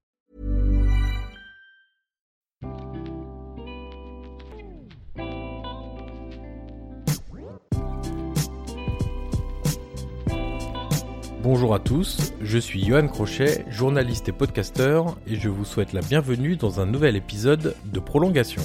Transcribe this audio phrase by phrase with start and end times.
[11.43, 16.01] Bonjour à tous, je suis Johan Crochet, journaliste et podcasteur, et je vous souhaite la
[16.01, 18.61] bienvenue dans un nouvel épisode de Prolongation.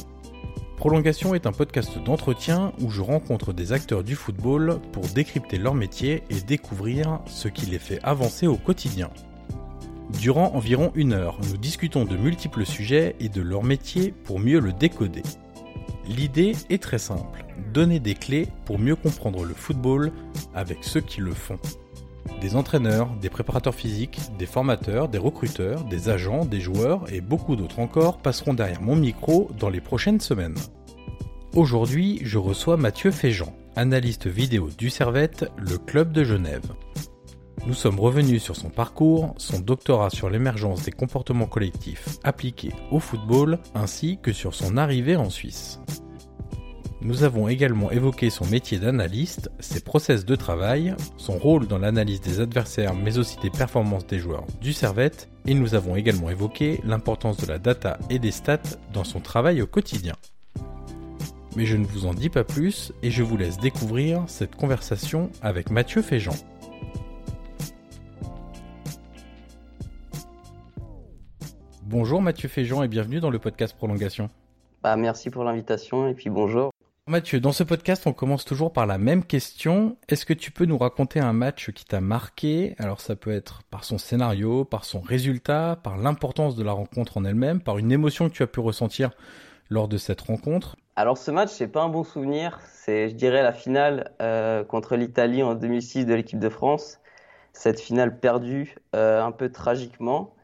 [0.77, 5.73] Prolongation est un podcast d'entretien où je rencontre des acteurs du football pour décrypter leur
[5.73, 9.09] métier et découvrir ce qui les fait avancer au quotidien.
[10.21, 14.61] Durant environ une heure, nous discutons de multiples sujets et de leur métier pour mieux
[14.61, 15.23] le décoder.
[16.07, 20.13] L'idée est très simple, donner des clés pour mieux comprendre le football
[20.55, 21.59] avec ceux qui le font.
[22.41, 27.57] Des entraîneurs, des préparateurs physiques, des formateurs, des recruteurs, des agents, des joueurs et beaucoup
[27.57, 30.57] d'autres encore passeront derrière mon micro dans les prochaines semaines.
[31.55, 36.71] Aujourd'hui, je reçois Mathieu Féjean, analyste vidéo du Servette, le club de Genève.
[37.67, 43.01] Nous sommes revenus sur son parcours, son doctorat sur l'émergence des comportements collectifs appliqués au
[43.01, 45.81] football, ainsi que sur son arrivée en Suisse.
[47.07, 52.21] Nous avons également évoqué son métier d'analyste, ses process de travail, son rôle dans l'analyse
[52.21, 56.81] des adversaires mais aussi des performances des joueurs du Servette, et nous avons également évoqué
[56.83, 58.59] l'importance de la data et des stats
[58.93, 60.15] dans son travail au quotidien.
[61.55, 65.31] Mais je ne vous en dis pas plus et je vous laisse découvrir cette conversation
[65.43, 66.35] avec Mathieu Féjean.
[71.85, 74.29] Bonjour Mathieu Féjean et bienvenue dans le podcast Prolongation.
[74.83, 76.73] Bah, merci pour l'invitation et puis bonjour.
[77.09, 79.97] Mathieu, dans ce podcast, on commence toujours par la même question.
[80.09, 82.75] Est-ce que tu peux nous raconter un match qui t'a marqué?
[82.79, 87.17] Alors ça peut être par son scénario, par son résultat, par l'importance de la rencontre
[87.17, 89.13] en elle-même, par une émotion que tu as pu ressentir
[89.71, 90.75] lors de cette rencontre?
[90.97, 92.59] Alors ce match, c'est pas un bon souvenir.
[92.73, 96.99] C'est, je dirais, la finale euh, contre l'Italie en 2006 de l'équipe de France.
[97.53, 100.35] Cette finale perdue euh, un peu tragiquement.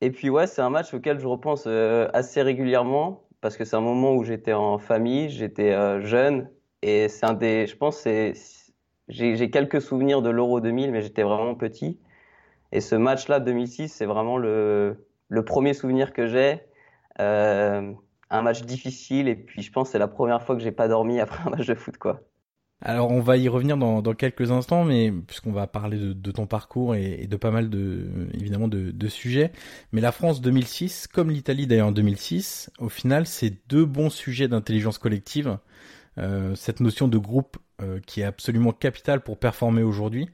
[0.00, 3.76] Et puis ouais, c'est un match auquel je repense euh, assez régulièrement parce que c'est
[3.76, 6.48] un moment où j'étais en famille, j'étais euh, jeune
[6.82, 8.34] et c'est un des, je pense, c'est,
[9.08, 12.00] j'ai quelques souvenirs de l'Euro 2000, mais j'étais vraiment petit.
[12.72, 16.62] Et ce match-là, 2006, c'est vraiment le, le premier souvenir que j'ai.
[17.20, 17.92] Euh,
[18.30, 21.20] un match difficile et puis je pense c'est la première fois que j'ai pas dormi
[21.20, 22.22] après un match de foot, quoi.
[22.84, 26.30] Alors on va y revenir dans, dans quelques instants, mais puisqu'on va parler de, de
[26.32, 29.52] ton parcours et, et, de pas mal de évidemment de, de, sujets.
[29.92, 34.48] Mais la France 2006, comme l'Italie d'ailleurs en 2006, au final c'est deux bons sujets
[34.48, 35.58] d'intelligence collective.
[36.18, 40.28] Euh, cette notion de groupe euh, qui est absolument capitale pour performer aujourd'hui.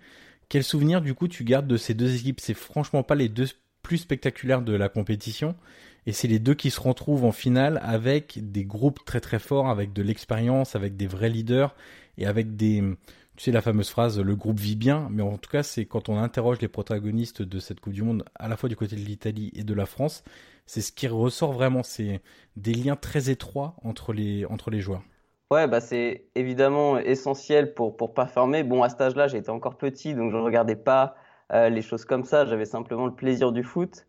[0.49, 2.41] Quel souvenir du coup tu gardes de ces deux équipes?
[2.41, 3.47] C'est franchement pas les deux
[3.83, 5.55] plus spectaculaires de la compétition.
[6.07, 9.69] Et c'est les deux qui se retrouvent en finale avec des groupes très très forts,
[9.69, 11.75] avec de l'expérience, avec des vrais leaders
[12.19, 12.83] et avec des,
[13.37, 16.09] tu sais la fameuse phrase le groupe vit bien, mais en tout cas c'est quand
[16.09, 19.01] on interroge les protagonistes de cette Coupe du Monde à la fois du côté de
[19.01, 20.25] l'Italie et de la France,
[20.67, 22.21] c'est ce qui ressort vraiment, c'est
[22.57, 25.03] des liens très étroits entre les entre les joueurs.
[25.51, 28.63] Ouais, bah c'est évidemment essentiel pour pour performer.
[28.65, 31.17] Bon, à cet âge-là, j'étais encore petit, donc je ne regardais pas
[31.53, 32.45] euh, les choses comme ça.
[32.45, 34.07] J'avais simplement le plaisir du foot.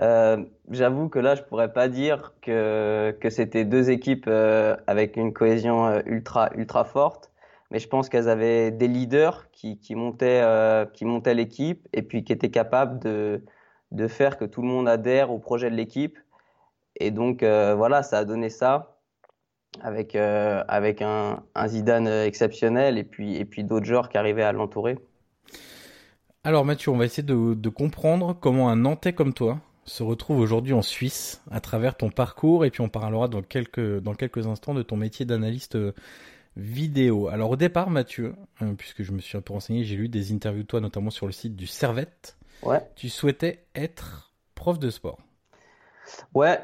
[0.00, 5.16] Euh, J'avoue que là, je pourrais pas dire que que c'était deux équipes euh, avec
[5.16, 7.29] une cohésion ultra ultra forte
[7.70, 9.78] mais je pense qu'elles avaient des leaders qui,
[10.22, 15.30] euh, montaient l'équipe et puis qui étaient capables de, faire que tout le monde adhère
[15.30, 16.18] au projet de l'équipe.
[16.96, 18.96] Et donc euh, voilà, ça a donné ça
[19.82, 24.98] avec, euh, un, Zidane exceptionnel et puis, d'autres joueurs qui arrivaient à l'entourer.
[26.42, 30.72] Alors Mathieu, on va essayer de, comprendre comment un Nantais comme toi se retrouve aujourd'hui
[30.72, 34.96] en Suisse à travers ton parcours et puis on parlera dans quelques instants de ton
[34.96, 35.76] métier d'analyste
[36.60, 37.28] vidéo.
[37.28, 40.32] Alors au départ, Mathieu, euh, puisque je me suis un peu renseigné, j'ai lu des
[40.32, 42.36] interviews de toi, notamment sur le site du Servette.
[42.62, 42.80] Ouais.
[42.94, 45.18] Tu souhaitais être prof de sport.
[46.34, 46.58] Ouais.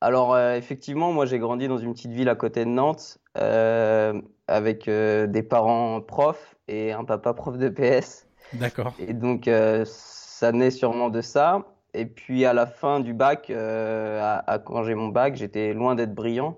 [0.00, 4.18] Alors euh, effectivement, moi j'ai grandi dans une petite ville à côté de Nantes euh,
[4.46, 8.26] avec des parents profs et un papa prof de PS.
[8.54, 8.94] D'accord.
[8.98, 9.50] Et donc
[9.84, 11.66] ça naît sûrement de ça.
[11.92, 16.14] Et puis à la fin du bac, à, quand j'ai mon bac, j'étais loin d'être
[16.14, 16.56] brillant.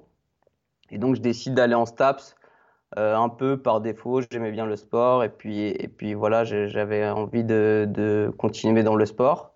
[0.90, 2.36] Et donc je décide d'aller en STAPS
[2.98, 4.20] euh, un peu par défaut.
[4.30, 9.06] J'aimais bien le sport et puis, et puis voilà, j'avais envie de, continuer dans le
[9.06, 9.54] sport.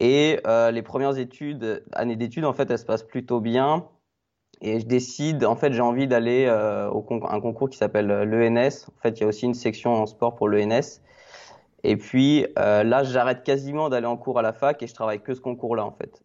[0.00, 3.88] Et euh, les premières études, années d'études, en fait, elles se passent plutôt bien.
[4.60, 8.88] Et je décide, en fait, j'ai envie d'aller euh, au un concours qui s'appelle l'ENS.
[8.88, 11.00] En fait, il y a aussi une section en sport pour l'ENS.
[11.84, 15.34] Et puis là, j'arrête quasiment d'aller en cours à la fac et je travaille que
[15.34, 16.22] ce concours-là, en fait.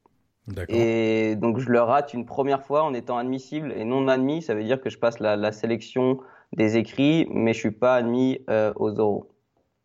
[0.67, 4.41] Et donc je le rate une première fois en étant admissible et non admis.
[4.41, 6.19] Ça veut dire que je passe la, sélection
[6.51, 9.29] des écrits, mais je suis pas admis euh, aux oraux.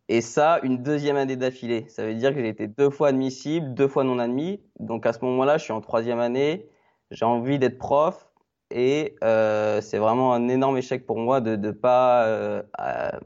[0.08, 1.86] Et ça, une deuxième année d'affilée.
[1.88, 4.60] Ça veut dire que j'ai été deux fois admissible, deux fois non admis.
[4.80, 6.68] Donc à ce moment-là, je suis en troisième année.
[7.10, 8.28] J'ai envie d'être prof
[8.70, 12.62] et euh, c'est vraiment un énorme échec pour moi de ne pas euh,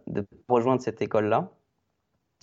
[0.07, 1.51] de rejoindre cette école-là.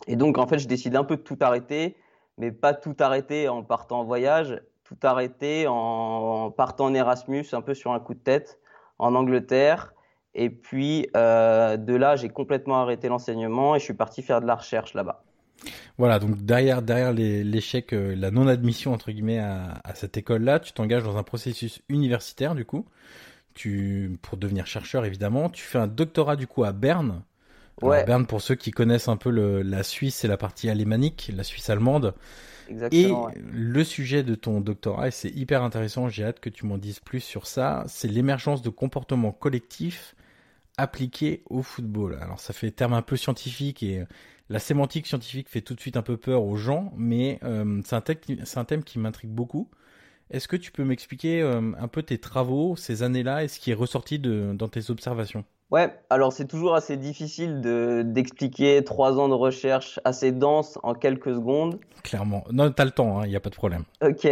[0.07, 1.97] Et donc en fait, je décide un peu de tout arrêter,
[2.37, 7.61] mais pas tout arrêter en partant en voyage tout arrêté en, partant en Erasmus, un
[7.61, 8.59] peu sur un coup de tête,
[8.97, 9.93] en Angleterre.
[10.33, 14.47] Et puis euh, de là, j'ai complètement arrêté l'enseignement et je suis parti faire de
[14.47, 15.23] la recherche là-bas.
[15.97, 21.03] Voilà, donc derrière, derrière l'échec, euh, la non-admission entre guillemets à, cette école-là, tu t'engages
[21.03, 22.85] dans un processus universitaire du coup,
[23.53, 25.49] tu pour devenir chercheur évidemment.
[25.49, 27.21] Tu fais un doctorat du coup à Berne.
[27.81, 28.03] Ouais.
[28.05, 31.43] Berne, pour ceux qui connaissent un peu le, la Suisse, c'est la partie alémanique, la
[31.43, 32.15] Suisse allemande.
[32.91, 33.11] Et
[33.51, 36.99] le sujet de ton doctorat, et c'est hyper intéressant, j'ai hâte que tu m'en dises
[36.99, 40.15] plus sur ça, c'est l'émergence de comportements collectifs
[40.77, 42.17] appliqués au football.
[42.21, 44.05] Alors ça fait terme un peu scientifique et
[44.49, 47.95] la sémantique scientifique fait tout de suite un peu peur aux gens, mais euh, c'est
[47.95, 49.69] un, thème qui m'intrigue beaucoup.
[50.31, 53.71] Est-ce que tu peux m'expliquer euh, un peu tes travaux ces années-là et ce qui
[53.71, 55.45] est ressorti de, dans tes observations?
[55.71, 60.95] Ouais, alors c'est toujours assez difficile de d'expliquer trois ans de recherche assez dense en
[60.95, 61.79] quelques secondes.
[62.03, 62.43] Clairement.
[62.51, 63.83] Non, t'as le temps, il hein, n'y a pas de problème.
[64.01, 64.27] Ok.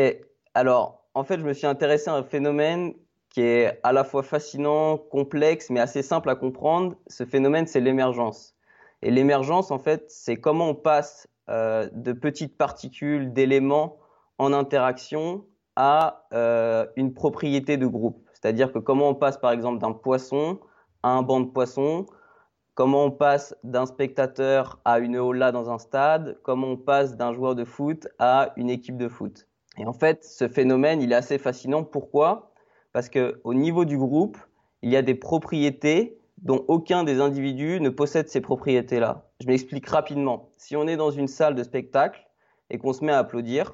[0.56, 2.94] Alors, en fait, je me suis intéressé à un phénomène
[3.30, 6.96] qui est à la fois fascinant, complexe, mais assez simple à comprendre.
[7.06, 8.56] Ce phénomène, c'est l'émergence.
[9.04, 13.98] Et l'émergence, en fait, c'est comment on passe euh, de petites particules, d'éléments
[14.40, 15.46] en interaction
[15.76, 18.28] à euh, une propriété de groupe.
[18.34, 20.60] C'est-à-dire que comment on passe, par exemple, d'un poisson
[21.08, 22.06] un banc de poissons,
[22.76, 27.34] comment on passe d'un spectateur à une hola dans un stade, comment on passe d'un
[27.34, 29.48] joueur de foot à une équipe de foot?
[29.78, 31.84] Et en fait, ce phénomène, il est assez fascinant.
[31.84, 32.52] Pourquoi?
[32.94, 34.38] Parce que au niveau du groupe,
[34.84, 39.26] il y a des propriétés dont aucun des individus ne possède ces propriétés-là.
[39.42, 40.50] Je m'explique rapidement.
[40.58, 42.28] Si on est dans une salle de spectacle
[42.70, 43.74] et qu'on se met à applaudir,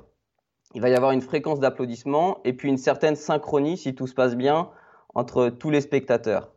[0.75, 4.13] il va y avoir une fréquence d'applaudissement et puis une certaine synchronie, si tout se
[4.13, 4.69] passe bien,
[5.13, 6.53] entre tous les spectateurs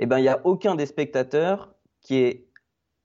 [0.00, 2.46] eh ben, il n'y a aucun des spectateurs qui est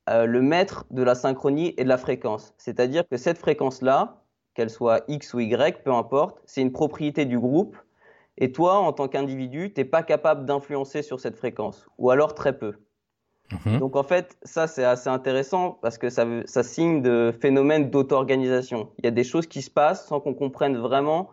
[0.10, 2.54] euh, le maître de la synchronie et de la fréquence.
[2.58, 7.38] C'est-à-dire que cette fréquence-là, qu'elle soit X ou Y, peu importe, c'est une propriété du
[7.38, 7.76] groupe.
[8.38, 12.34] Et toi, en tant qu'individu, tu n'es pas capable d'influencer sur cette fréquence, ou alors
[12.34, 12.76] très peu.
[13.66, 13.80] Mhm.
[13.80, 18.90] Donc en fait, ça c'est assez intéressant parce que ça, ça signe de phénomène d'auto-organisation.
[19.00, 21.30] Il y a des choses qui se passent sans qu'on comprenne vraiment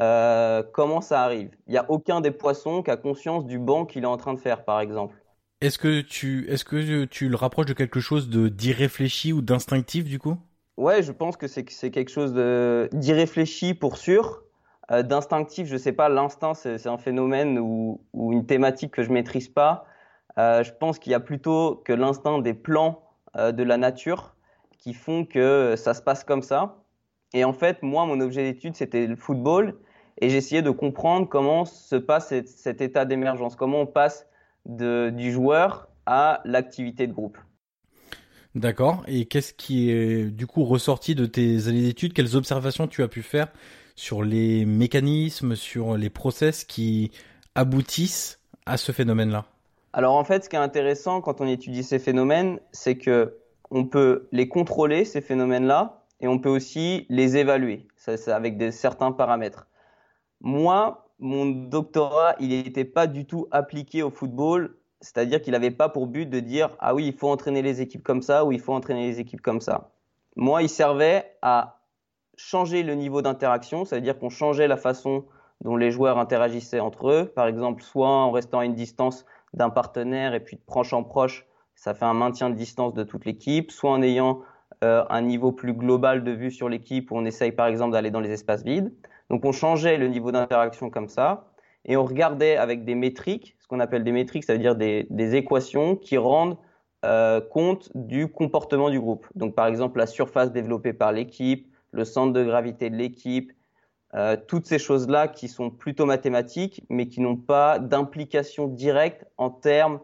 [0.00, 1.50] euh, comment ça arrive?
[1.66, 4.34] Il n'y a aucun des poissons qui a conscience du banc qu'il est en train
[4.34, 5.16] de faire, par exemple.
[5.60, 10.04] Est-ce que tu, est-ce que tu le rapproches de quelque chose de d'irréfléchi ou d'instinctif
[10.04, 10.36] du coup?
[10.76, 12.32] Ouais, je pense que c'est quelque chose
[12.92, 14.44] d'irréfléchi pour sûr.
[14.92, 16.08] Euh, d'instinctif, je sais pas.
[16.08, 19.84] L'instinct, c'est un phénomène ou, une thématique que je maîtrise pas.
[20.38, 23.02] Euh, je pense qu'il y a plutôt que l'instinct des plans
[23.36, 24.34] de la nature
[24.78, 26.82] qui font que ça se passe comme ça.
[27.34, 29.78] Et en fait, moi, mon objet d'étude, c'était le football
[30.20, 34.26] et j'essayais de comprendre comment se passe cet, état d'émergence, comment on passe
[34.66, 37.38] de, du joueur à l'activité de groupe.
[38.54, 39.04] D'accord.
[39.06, 42.12] Et qu'est-ce qui est du coup ressorti de tes années d'études?
[42.12, 43.48] Quelles observations tu as pu faire
[43.94, 47.12] sur les mécanismes, sur les process qui
[47.54, 49.44] aboutissent à ce phénomène-là?
[49.92, 53.36] Alors en fait, ce qui est intéressant quand on étudie ces phénomènes, c'est que
[53.70, 58.72] on peut les contrôler ces phénomènes-là et on peut aussi les évaluer ça, avec des,
[58.72, 59.67] certains paramètres.
[60.40, 65.88] Moi, mon doctorat, il n'était pas du tout appliqué au football, c'est-à-dire qu'il n'avait pas
[65.88, 68.60] pour but de dire ah oui, il faut entraîner les équipes comme ça ou il
[68.60, 69.90] faut entraîner les équipes comme ça.
[70.36, 71.80] Moi, il servait à
[72.36, 75.24] changer le niveau d'interaction, c'est-à-dire qu'on changeait la façon
[75.60, 79.70] dont les joueurs interagissaient entre eux, par exemple, soit en restant à une distance d'un
[79.70, 83.24] partenaire et puis de proche en proche, ça fait un maintien de distance de toute
[83.24, 84.42] l'équipe, soit en ayant
[84.84, 88.10] euh, un niveau plus global de vue sur l'équipe où on essaye par exemple d'aller
[88.10, 88.92] dans les espaces vides.
[89.30, 91.48] Donc on changeait le niveau d'interaction comme ça
[91.84, 95.06] et on regardait avec des métriques, ce qu'on appelle des métriques, ça veut dire des,
[95.10, 96.56] des équations qui rendent
[97.04, 99.26] euh, compte du comportement du groupe.
[99.34, 103.52] Donc par exemple la surface développée par l'équipe, le centre de gravité de l'équipe,
[104.14, 109.50] euh, toutes ces choses-là qui sont plutôt mathématiques, mais qui n'ont pas d'implication directe en
[109.50, 110.00] termes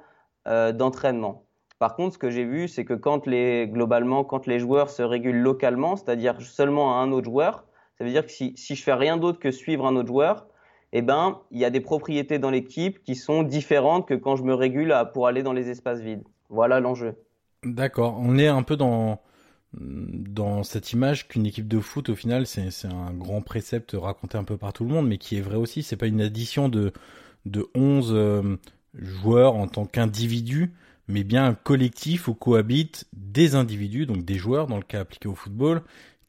[0.46, 1.46] euh, d'entraînement.
[1.78, 5.02] Par contre, ce que j'ai vu, c'est que quand les, globalement, quand les joueurs se
[5.02, 7.64] régulent localement, c'est-à-dire seulement à un autre joueur,
[7.98, 10.46] ça veut dire que si, si je fais rien d'autre que suivre un autre joueur,
[10.92, 14.44] eh ben, il y a des propriétés dans l'équipe qui sont différentes que quand je
[14.44, 16.24] me régule pour aller dans les espaces vides.
[16.48, 17.14] Voilà l'enjeu.
[17.64, 18.16] D'accord.
[18.20, 19.20] On est un peu dans
[19.80, 24.44] dans cette image qu'une équipe de foot, au final, c'est un grand précepte raconté un
[24.44, 25.82] peu par tout le monde, mais qui est vrai aussi.
[25.82, 26.92] C'est pas une addition de,
[27.46, 28.56] de 11 euh,
[28.94, 30.72] joueurs en tant qu'individus,
[31.08, 35.28] mais bien un collectif où cohabitent des individus, donc des joueurs, dans le cas appliqué
[35.28, 35.82] au football,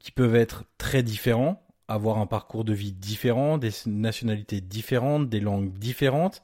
[0.06, 5.40] qui peuvent être très différents, avoir un parcours de vie différent, des nationalités différentes, des
[5.40, 6.44] langues différentes,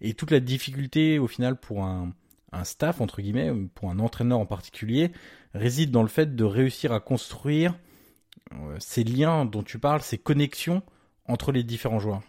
[0.00, 2.14] et toute la difficulté, au final, pour un,
[2.52, 5.12] un staff, entre guillemets, pour un entraîneur en particulier,
[5.52, 7.78] réside dans le fait de réussir à construire
[8.54, 10.82] euh, ces liens dont tu parles, ces connexions
[11.28, 12.22] entre les différents joueurs.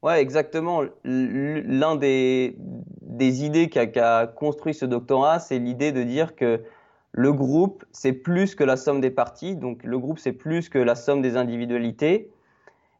[0.00, 0.84] Ouais, exactement.
[1.02, 2.56] L'un des,
[3.02, 6.62] des idées qu'a construit ce doctorat, c'est l'idée de dire que
[7.12, 9.56] le groupe, c'est plus que la somme des parties.
[9.56, 12.30] Donc, le groupe, c'est plus que la somme des individualités.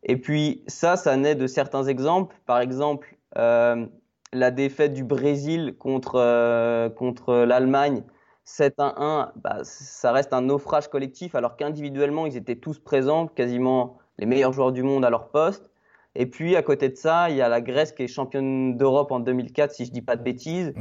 [0.02, 2.36] Et puis, ça, ça naît de certains exemples.
[2.46, 3.86] Par exemple, euh,
[4.32, 8.02] la défaite du Brésil contre, euh, l'Allemagne,
[8.44, 14.26] 7-1-1, bah, ça reste un naufrage collectif, alors qu'individuellement, ils étaient tous présents, quasiment les
[14.26, 15.69] meilleurs joueurs du monde à leur poste.
[16.14, 19.12] Et puis, à côté de ça, il y a la Grèce qui est championne d'Europe
[19.12, 20.74] en 2004, si je dis pas de bêtises,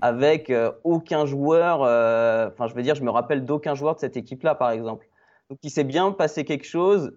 [0.00, 4.00] avec euh, aucun joueur, euh, enfin, je veux dire, je me rappelle d'aucun joueur de
[4.00, 5.08] cette équipe-là, par exemple.
[5.50, 7.16] Donc, il s'est bien passé quelque chose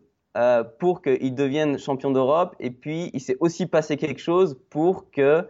[0.80, 5.46] pour qu'ils deviennent champions d'Europe, et puis il s'est aussi passé quelque chose pour que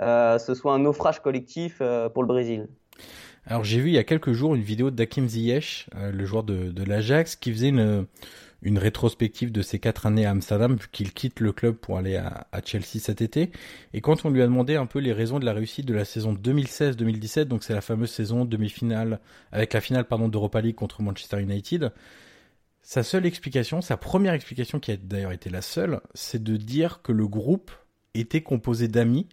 [0.00, 2.68] euh, ce soit un naufrage collectif euh, pour le Brésil.
[3.46, 6.42] Alors j'ai vu il y a quelques jours une vidéo d'Akim Ziyech, euh, le joueur
[6.42, 8.06] de, de l'Ajax, qui faisait une,
[8.64, 12.16] une rétrospective de ses quatre années à Amsterdam, vu qu'il quitte le club pour aller
[12.16, 13.52] à, Chelsea cet été.
[13.92, 16.06] Et quand on lui a demandé un peu les raisons de la réussite de la
[16.06, 19.20] saison 2016-2017, donc c'est la fameuse saison demi-finale,
[19.52, 21.92] avec la finale pardon d'Europa League contre Manchester United,
[22.82, 27.00] sa seule explication, sa première explication qui a d'ailleurs été la seule, c'est de dire
[27.02, 27.70] que le groupe
[28.14, 29.28] était composé d'amis,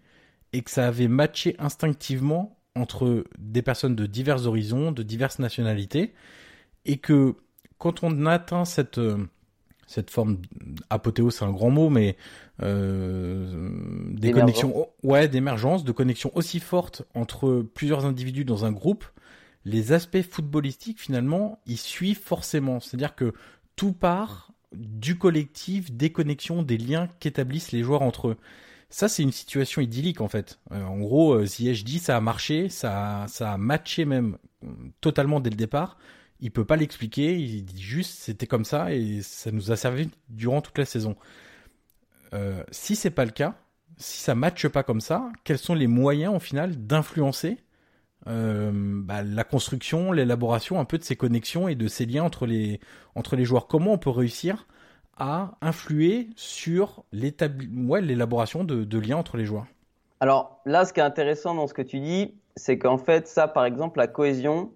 [0.54, 6.14] et que ça avait matché instinctivement entre des personnes de divers horizons, de diverses nationalités,
[6.86, 7.36] et que
[7.82, 9.18] quand on atteint cette euh,
[9.88, 10.38] cette forme
[10.90, 12.16] apothéose, c'est un grand mot, mais
[12.62, 13.72] euh,
[14.12, 19.04] des connexions, ouais, d'émergence, de connexions aussi fortes entre plusieurs individus dans un groupe,
[19.66, 22.80] les aspects footballistiques finalement, ils suivent forcément.
[22.80, 23.34] C'est-à-dire que
[23.76, 28.38] tout part du collectif, des connexions, des liens qu'établissent les joueurs entre eux.
[28.90, 30.60] Ça, c'est une situation idyllique en fait.
[30.72, 34.38] Euh, en gros, euh, Ziyech dit ça a marché, ça, ça a matché même
[35.02, 35.98] totalement dès le départ.
[36.42, 40.10] Il peut pas l'expliquer, il dit juste c'était comme ça et ça nous a servi
[40.30, 41.16] durant toute la saison.
[42.34, 43.56] Euh, si c'est pas le cas,
[43.98, 47.58] si ça matche pas comme ça, quels sont les moyens au final d'influencer
[48.28, 52.46] euh, bah, la construction, l'élaboration un peu de ces connexions et de ces liens entre
[52.46, 52.80] les
[53.16, 53.68] entre les joueurs?
[53.68, 54.68] Comment on peut réussir
[55.18, 59.68] a influé sur l'élaboration de, liens entre les joueurs?
[60.20, 63.48] Alors là, ce qui est intéressant dans ce que tu dis, c'est qu'en fait, ça,
[63.48, 64.72] par exemple, la cohésion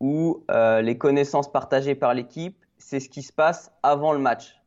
[0.00, 4.60] ou euh, les connaissances partagées par l'équipe, c'est ce qui se passe avant le match.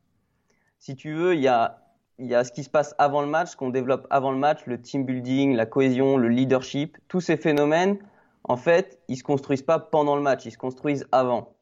[0.79, 1.81] Si tu veux, il y a,
[2.17, 4.81] y a ce qui se passe avant le match, qu'on développe avant le match, le
[4.81, 7.97] team building, la cohésion, le leadership, tous ces phénomènes,
[8.43, 11.53] en fait, ils se construisent pas pendant le match, ils se construisent avant.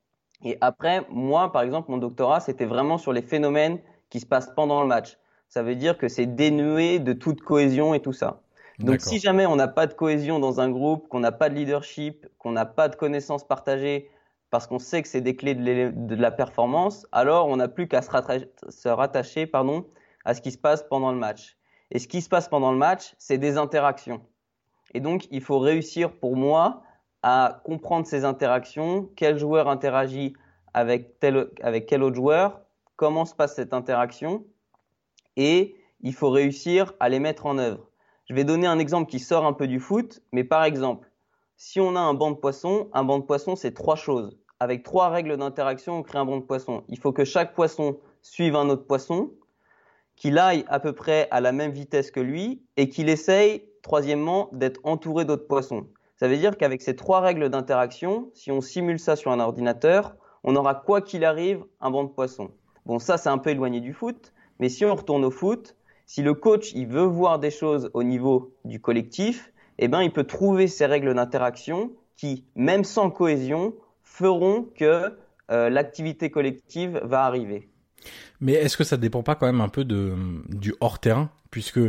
[0.43, 4.51] Et après, moi, par exemple, mon doctorat, c'était vraiment sur les phénomènes qui se passent
[4.55, 5.17] pendant le match.
[5.49, 8.41] Ça veut dire que c'est dénué de toute cohésion et tout ça.
[8.79, 11.55] Donc si jamais on n'a pas de cohésion dans un groupe, qu'on n'a pas de
[11.55, 14.09] leadership, qu'on n'a pas de connaissances partagées,
[14.49, 18.01] parce qu'on sait que c'est des clés de, la performance, alors on n'a plus qu'à
[18.01, 18.11] se,
[18.69, 19.87] se, rattacher pardon,
[20.25, 21.57] à ce qui se passe pendant le match.
[21.91, 24.21] Et ce qui se passe pendant le match, c'est des interactions.
[24.93, 26.83] Et donc il faut réussir pour moi
[27.23, 30.33] à comprendre ces interactions, quel joueur interagit
[30.73, 32.61] avec, tel, avec quel autre joueur,
[32.95, 34.45] comment se passe cette interaction,
[35.35, 37.86] et il faut réussir à les mettre en œuvre.
[38.29, 41.09] Je vais donner un exemple qui sort un peu du foot, mais par exemple,
[41.55, 44.37] si on a un banc de poissons, un banc de poissons, c'est trois choses.
[44.59, 46.83] Avec trois règles d'interaction, on crée un banc de poissons.
[46.89, 49.31] Il faut que chaque poisson suive un autre poisson,
[50.15, 54.49] qu'il aille à peu près à la même vitesse que lui, et qu'il essaye troisièmement,
[54.51, 55.87] d'être entouré d'autres poissons.
[56.17, 60.17] Ça veut dire qu'avec ces trois règles d'interaction, si on simule ça sur un ordinateur,
[60.43, 62.51] on aura quoi qu'il arrive un banc de poissons.
[62.85, 65.76] Bon, ça c'est un peu éloigné du foot, mais si on retourne au foot,
[66.07, 70.11] si le coach il veut voir des choses au niveau du collectif, eh ben il
[70.11, 75.13] peut trouver ces règles d'interaction qui, même sans cohésion, feront que
[75.51, 77.69] euh, l'activité collective va arriver.
[78.39, 81.29] Mais est-ce que ça dépend pas quand même un peu du hors-terrain?
[81.51, 81.79] Puisque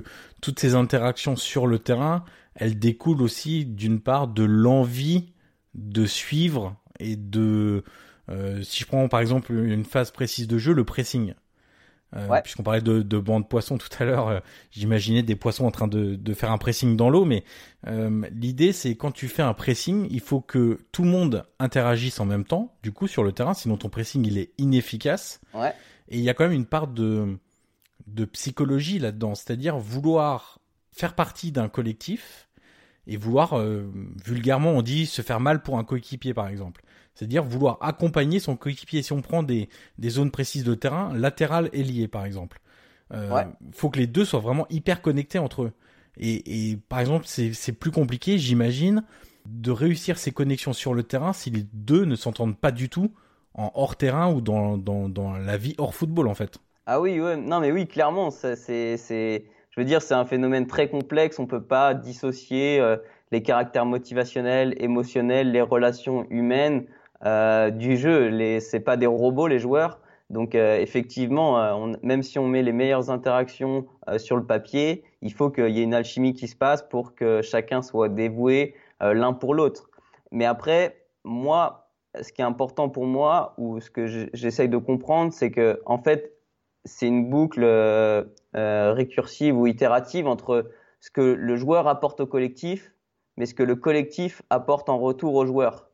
[0.40, 5.32] toutes ces interactions sur le terrain, elles découlent aussi d'une part de l'envie
[5.74, 7.84] de suivre et de...
[8.30, 11.34] Euh, si je prends par exemple une phase précise de jeu, le pressing.
[12.16, 15.66] Euh, Puisqu'on parlait de, de bancs de poissons tout à l'heure, euh, j'imaginais des poissons
[15.66, 17.44] en train de, de faire un pressing dans l'eau, mais
[17.86, 22.18] euh, l'idée c'est quand tu fais un pressing, il faut que tout le monde interagisse
[22.18, 25.40] en même temps, du coup sur le terrain, sinon ton pressing il est inefficace.
[25.52, 25.74] Ouais.
[26.08, 27.36] Et il y a quand même une part de,
[28.06, 30.60] de psychologie là-dedans, c'est-à-dire vouloir
[30.92, 32.48] faire partie d'un collectif
[33.06, 33.86] et vouloir, euh,
[34.24, 36.82] vulgairement on dit, se faire mal pour un coéquipier par exemple.
[37.18, 39.02] C'est-à-dire vouloir accompagner son coéquipier.
[39.02, 42.60] Si on prend des, des zones précises de terrain, latéral et lié par exemple.
[43.12, 43.46] Euh, Ouais.
[43.72, 45.72] faut que les deux soient vraiment hyper connectés entre eux.
[46.16, 49.02] Et, et par exemple, c'est plus compliqué, j'imagine,
[49.46, 53.10] de réussir ces connexions sur le terrain si les deux ne s'entendent pas du tout
[53.54, 56.58] en hors terrain ou dans, dans, dans la vie hors football en fait.
[56.86, 57.36] Ah oui, ouais.
[57.36, 58.54] non mais oui, clairement, c'est,
[58.96, 61.40] je veux dire, c'est un phénomène très complexe.
[61.40, 62.96] On peut pas dissocier euh,
[63.32, 66.86] les caractères motivationnels, émotionnels, les relations humaines
[67.22, 68.28] du jeu.
[68.28, 70.00] Les, c'est pas des robots les joueurs.
[70.30, 74.44] Donc euh, effectivement, euh, on- même si on met les meilleures interactions euh, sur le
[74.44, 78.08] papier, il faut qu'il y ait une alchimie qui se passe pour que chacun soit
[78.08, 79.88] dévoué euh, l'un pour l'autre.
[80.30, 85.32] Mais après, moi, ce qui est important pour moi, ou ce que j'essaye de comprendre,
[85.32, 86.34] c'est que en fait,
[86.84, 88.24] c'est une boucle euh,
[88.56, 90.70] euh, récursive ou itérative entre
[91.00, 92.92] ce que le joueur apporte au collectif,
[93.36, 95.87] mais ce que le collectif apporte en retour au joueur.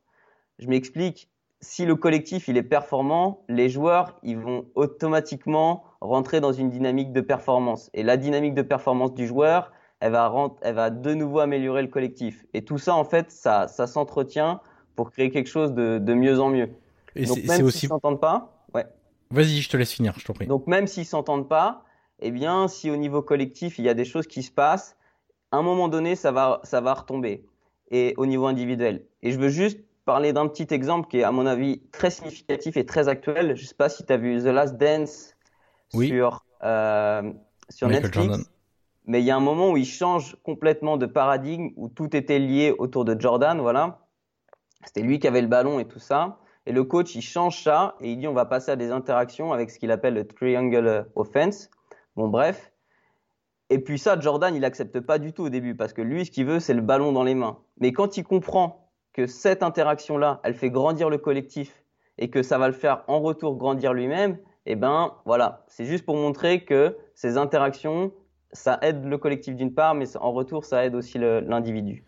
[0.58, 1.28] Je m'explique.
[1.60, 7.12] Si le collectif il est performant, les joueurs ils vont automatiquement rentrer dans une dynamique
[7.12, 7.90] de performance.
[7.94, 11.80] Et la dynamique de performance du joueur, elle va, rent- elle va de nouveau améliorer
[11.82, 12.44] le collectif.
[12.52, 14.60] Et tout ça en fait, ça, ça s'entretient
[14.94, 16.70] pour créer quelque chose de, de mieux en mieux.
[17.16, 17.86] Et Donc même s'ils aussi.
[17.86, 18.84] s'entendent pas, ouais.
[19.30, 20.46] Vas-y, je te laisse finir, je t'en prie.
[20.46, 21.84] Donc même s'ils s'entendent pas,
[22.20, 24.96] eh bien, si au niveau collectif il y a des choses qui se passent,
[25.50, 27.46] à un moment donné, ça va, ça va retomber.
[27.90, 29.06] Et au niveau individuel.
[29.22, 32.76] Et je veux juste parler d'un petit exemple qui est, à mon avis, très significatif
[32.76, 33.56] et très actuel.
[33.56, 35.34] Je sais pas si tu as vu The Last Dance
[35.94, 36.08] Oui.
[36.08, 37.32] sur, euh,
[37.70, 38.26] sur Michael Netflix.
[38.26, 38.44] Jordan.
[39.06, 42.38] Mais il y a un moment où il change complètement de paradigme, où tout était
[42.38, 44.00] lié autour de Jordan, voilà.
[44.86, 46.38] C'était lui qui avait le ballon et tout ça.
[46.66, 49.52] Et le coach, il change ça et il dit on va passer à des interactions
[49.52, 51.68] avec ce qu'il appelle le triangle offense.
[52.16, 52.72] Bon, bref.
[53.70, 56.30] Et puis ça, Jordan, il accepte pas du tout au début parce que lui, ce
[56.30, 57.58] qu'il veut, c'est le ballon dans les mains.
[57.80, 58.83] Mais quand il comprend
[59.14, 61.84] que cette interaction-là, elle fait grandir le collectif
[62.18, 66.04] et que ça va le faire en retour grandir lui-même, eh ben voilà, c'est juste
[66.04, 68.12] pour montrer que ces interactions,
[68.52, 72.04] ça aide le collectif d'une part, mais en retour, ça aide aussi l'individu.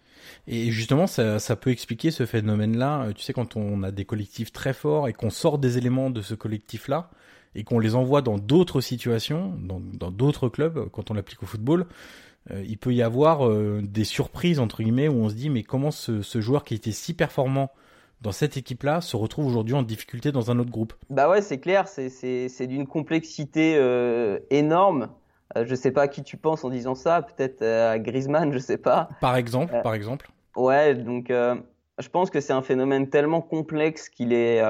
[0.49, 3.05] Et justement, ça, ça peut expliquer ce phénomène-là.
[3.05, 6.11] Euh, Tu sais, quand on a des collectifs très forts et qu'on sort des éléments
[6.11, 7.11] de ce collectif-là
[7.55, 11.43] et qu'on les envoie dans d'autres situations, dans dans d'autres clubs, euh, quand on l'applique
[11.43, 11.87] au football,
[12.51, 15.63] euh, il peut y avoir euh, des surprises entre guillemets où on se dit mais
[15.63, 17.71] comment ce, ce joueur qui était si performant
[18.23, 20.95] dans cette équipe-là se retrouve aujourd'hui en difficulté dans un autre groupe?
[21.11, 25.11] Bah ouais, c'est clair, c'est d'une complexité euh, énorme.
[25.55, 28.79] Je sais pas à qui tu penses en disant ça, peut-être à Griezmann, je sais
[28.79, 29.09] pas.
[29.21, 30.31] Par exemple, par exemple.
[30.57, 34.63] Ouais, donc je pense que c'est un phénomène tellement complexe qu'il est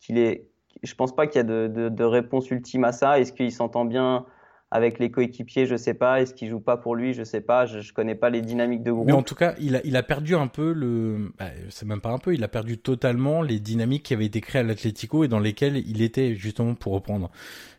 [0.00, 0.48] qu'il est.
[0.82, 3.18] Je pense pas qu'il y a de, de, de réponse ultime à ça.
[3.18, 4.24] Est-ce qu'il s'entend bien
[4.70, 5.66] avec les coéquipiers?
[5.66, 6.20] Je sais pas.
[6.20, 7.12] Est-ce qu'il joue pas pour lui?
[7.12, 7.66] Je sais pas.
[7.66, 9.06] Je, je connais pas les dynamiques de groupe.
[9.06, 12.00] Mais en tout cas, il a, il a perdu un peu le, bah, c'est même
[12.00, 15.24] pas un peu, il a perdu totalement les dynamiques qui avaient été créées à l'Atlético
[15.24, 17.30] et dans lesquelles il était justement pour reprendre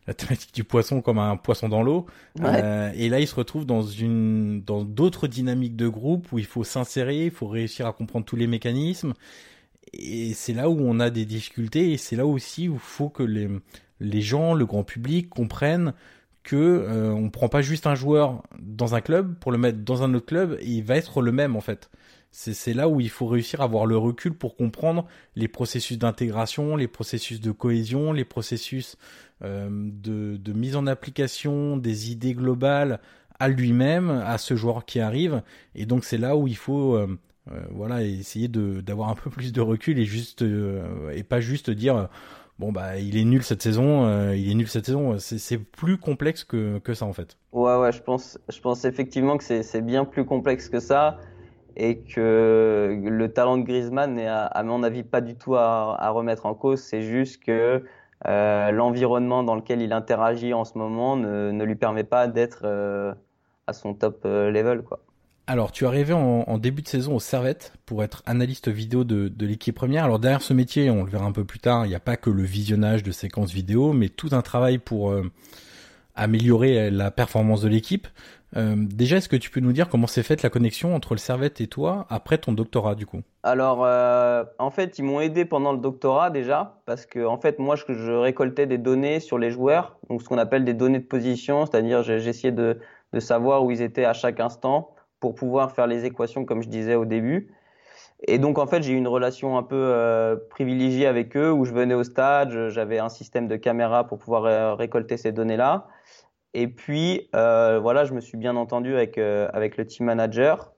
[0.08, 2.08] la thématique du poisson comme un poisson dans l'eau.
[2.40, 2.60] Ouais.
[2.64, 6.46] Euh, et là, il se retrouve dans une, dans d'autres dynamiques de groupe où il
[6.46, 9.14] faut s'insérer, il faut réussir à comprendre tous les mécanismes.
[9.94, 13.10] Et c'est là où on a des difficultés et c'est là aussi où il faut
[13.10, 13.48] que les,
[14.00, 15.94] les gens, le grand public comprennent
[16.44, 20.04] que euh, on prend pas juste un joueur dans un club pour le mettre dans
[20.04, 21.90] un autre club et il va être le même en fait.
[22.34, 26.78] C'est là où il faut réussir à avoir le recul pour comprendre les processus d'intégration,
[26.78, 28.96] les processus de cohésion, les processus
[29.44, 33.02] euh, de, de mise en application des idées globales
[33.42, 35.42] à lui-même, à ce joueur qui arrive.
[35.76, 37.20] Et donc c'est là où il faut euh,
[37.52, 41.72] euh, voilà essayer d'avoir un peu plus de recul et juste euh, et pas juste
[41.72, 42.08] dire
[42.62, 45.18] bon bah il est nul cette saison, euh, il est nul cette saison.
[45.18, 47.38] C'est plus complexe que, que ça en fait.
[47.52, 51.18] Ouais ouais, je pense je pense effectivement que c'est bien plus complexe que ça
[51.76, 56.10] et que le talent de Griezmann n'est à, mon avis pas du tout à, à
[56.12, 56.82] remettre en cause.
[56.82, 57.84] C'est juste que
[58.28, 62.62] euh, l'environnement dans lequel il interagit en ce moment ne, ne lui permet pas d'être
[62.66, 63.14] euh,
[63.66, 65.00] à son top level quoi.
[65.52, 69.46] Alors, tu es arrivé en, début de saison au Servette pour être analyste vidéo de,
[69.46, 70.06] l'équipe première.
[70.06, 72.16] Alors, derrière ce métier, on le verra un peu plus tard, il n'y a pas
[72.16, 75.30] que le visionnage de séquences vidéo, mais tout un travail pour euh,
[76.16, 78.08] améliorer la performance de l'équipe.
[78.56, 81.20] Euh, déjà, est-ce que tu peux nous dire comment s'est faite la connexion entre le
[81.20, 83.20] Servette et toi après ton doctorat, du coup?
[83.44, 87.60] Alors, euh, en fait, ils m'ont aidé pendant le doctorat déjà, parce que en fait,
[87.60, 91.04] moi, je, récoltais des données sur les joueurs, donc ce qu'on appelle des données de
[91.04, 92.80] position, c'est-à-dire j'essayais de
[93.20, 96.96] savoir où ils étaient à chaque instant pour pouvoir faire les équations comme je disais
[96.96, 97.54] au début.
[98.28, 101.64] Et donc en fait j'ai eu une relation un peu euh, privilégiée avec eux où
[101.64, 105.88] je venais au stade, j'avais un système de caméra pour pouvoir euh, récolter ces données-là.
[106.54, 110.74] Et puis euh, voilà, je me suis bien entendu avec avec le team manager.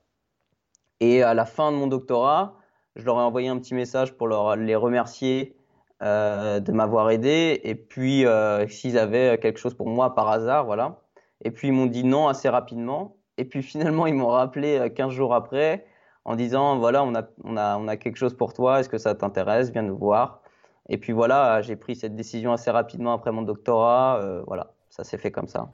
[1.00, 2.54] Et à la fin de mon doctorat,
[2.96, 5.56] je leur ai envoyé un petit message pour leur les remercier
[6.00, 8.24] de m'avoir aidé et puis
[8.68, 11.00] s'ils avaient quelque chose pour moi par hasard, voilà.
[11.44, 13.16] Et puis ils m'ont dit non assez rapidement.
[13.38, 15.86] Et puis finalement, ils m'ont rappelé 15 euh, jours après
[16.24, 18.98] en disant voilà, on a, on a, on a quelque chose pour toi, est-ce que
[18.98, 19.70] ça t'intéresse?
[19.70, 20.40] Viens nous voir.
[20.88, 24.20] Et puis voilà, j'ai pris cette décision assez rapidement après mon doctorat.
[24.20, 25.72] Euh, voilà, ça s'est fait comme ça.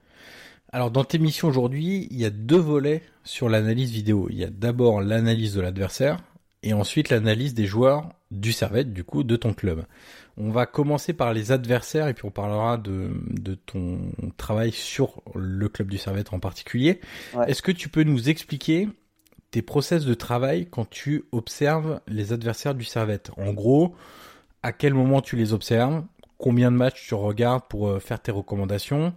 [0.73, 4.29] Alors dans tes missions aujourd'hui, il y a deux volets sur l'analyse vidéo.
[4.31, 6.18] Il y a d'abord l'analyse de l'adversaire
[6.62, 9.85] et ensuite l'analyse des joueurs du Servette, du coup, de ton club.
[10.37, 15.23] On va commencer par les adversaires et puis on parlera de, de ton travail sur
[15.35, 17.01] le club du Servette en particulier.
[17.46, 18.88] Est-ce que tu peux nous expliquer
[19.51, 23.31] tes process de travail quand tu observes les adversaires du Servette?
[23.37, 23.94] En gros,
[24.62, 26.05] à quel moment tu les observes?
[26.38, 29.14] Combien de matchs tu regardes pour euh, faire tes recommandations?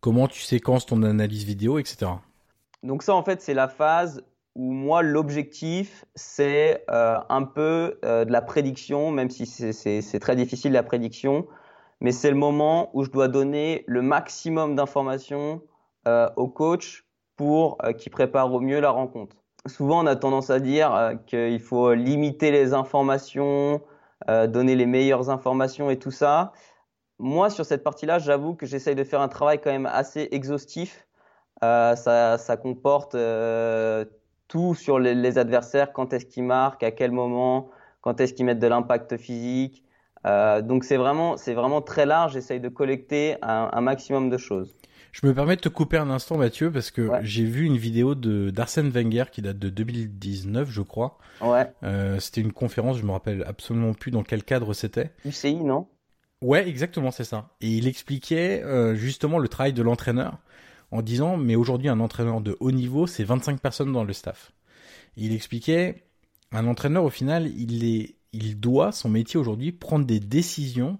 [0.00, 2.10] Comment tu séquences ton analyse vidéo, etc.
[2.82, 8.24] Donc ça, en fait, c'est la phase où moi l'objectif c'est euh, un peu euh,
[8.24, 11.46] de la prédiction, même si c'est très difficile la prédiction,
[12.00, 15.62] mais c'est le moment où je dois donner le maximum d'informations
[16.06, 19.36] euh, au coach pour qu'il prépare au mieux la rencontre.
[19.66, 23.80] Souvent on a tendance à dire qu'il faut limiter les informations,
[24.28, 26.52] donner les meilleures informations et tout ça.
[27.18, 31.08] Moi sur cette partie-là, j'avoue que j'essaye de faire un travail quand même assez exhaustif.
[31.60, 33.16] ça comporte
[34.54, 37.70] tout sur les, adversaires, quand est-ce qu'ils marquent, à quel moment,
[38.02, 39.82] quand est-ce qu'ils mettent de l'impact physique.
[40.26, 42.34] Euh, donc c'est vraiment, c'est vraiment très large.
[42.34, 44.72] J'essaye de collecter un, maximum de choses.
[45.10, 48.14] Je me permets de te couper un instant, Mathieu, parce que j'ai vu une vidéo
[48.14, 51.18] de d'Arsène Wenger qui date de 2019, je crois.
[51.40, 51.66] Ouais.
[51.82, 55.10] Euh, c'était une conférence, je me rappelle absolument plus dans quel cadre c'était.
[55.24, 55.88] UCI, non?
[56.42, 57.48] Ouais, exactement, c'est ça.
[57.60, 60.38] Et il expliquait euh, justement le travail de l'entraîneur
[60.94, 64.52] en disant mais aujourd'hui un entraîneur de haut niveau c'est 25 personnes dans le staff.
[65.16, 66.04] il expliquait
[66.52, 70.98] un entraîneur au final il est il doit son métier aujourd'hui prendre des décisions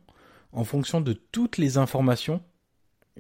[0.52, 2.42] en fonction de toutes les informations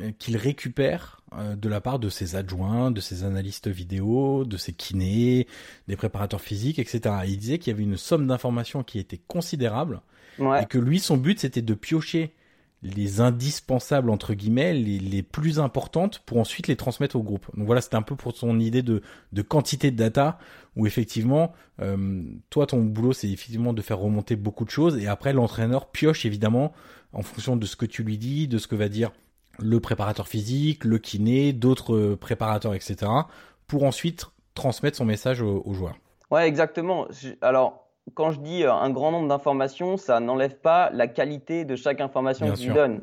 [0.00, 4.56] euh, qu'il récupère euh, de la part de ses adjoints, de ses analystes vidéo, de
[4.56, 5.48] ses kinés,
[5.88, 7.14] des préparateurs physiques, etc.
[7.26, 10.00] il disait qu'il y avait une somme d'informations qui était considérable
[10.38, 12.34] et que lui, son but, c'était de piocher
[12.84, 17.46] les indispensables entre guillemets, les, plus importantes pour ensuite les transmettre au groupe.
[17.56, 19.02] Donc voilà, c'était un peu pour son idée de,
[19.42, 20.38] quantité de data
[20.76, 25.06] où effectivement, euh, toi ton boulot c'est effectivement de faire remonter beaucoup de choses et
[25.06, 26.72] après l'entraîneur pioche évidemment
[27.12, 29.12] en fonction de ce que tu lui dis, de ce que va dire
[29.58, 33.10] le préparateur physique, le kiné, d'autres préparateurs, etc.
[33.66, 35.96] pour ensuite transmettre son message aux, aux joueurs.
[36.30, 37.06] Ouais, exactement.
[37.40, 41.76] Alors quand je dis euh, un grand nombre d'informations, ça n'enlève pas la qualité de
[41.76, 43.02] chaque information qu'il donne.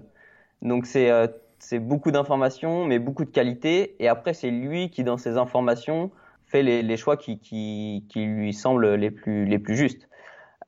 [0.61, 1.27] Donc c'est euh,
[1.61, 3.95] c'est beaucoup d'informations, mais beaucoup de qualité.
[3.99, 6.11] Et après, c'est lui qui, dans ces informations,
[6.47, 10.09] fait les, les choix qui, qui, qui, lui semblent les plus, les plus justes.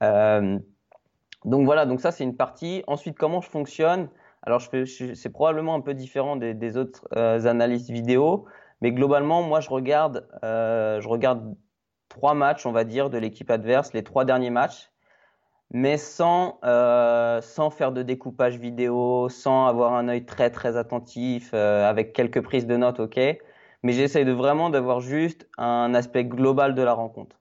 [0.04, 0.60] Euh,
[1.46, 2.84] donc voilà, donc ça c'est une partie.
[2.88, 4.08] Ensuite, comment je fonctionne?
[4.44, 8.46] Alors, je fais, c'est probablement un peu différent des, des autres euh, analystes vidéo,
[8.82, 11.56] mais globalement, moi, je regarde, euh, je regarde
[12.14, 14.92] trois matchs, on va dire, de l'équipe adverse, les trois derniers matchs,
[15.72, 21.52] mais sans, euh, sans faire de découpage vidéo, sans avoir un œil très très attentif,
[21.54, 23.20] euh, avec quelques prises de notes, ok.
[23.84, 27.38] Mais j'essaye de vraiment d'avoir juste un aspect global de la rencontre.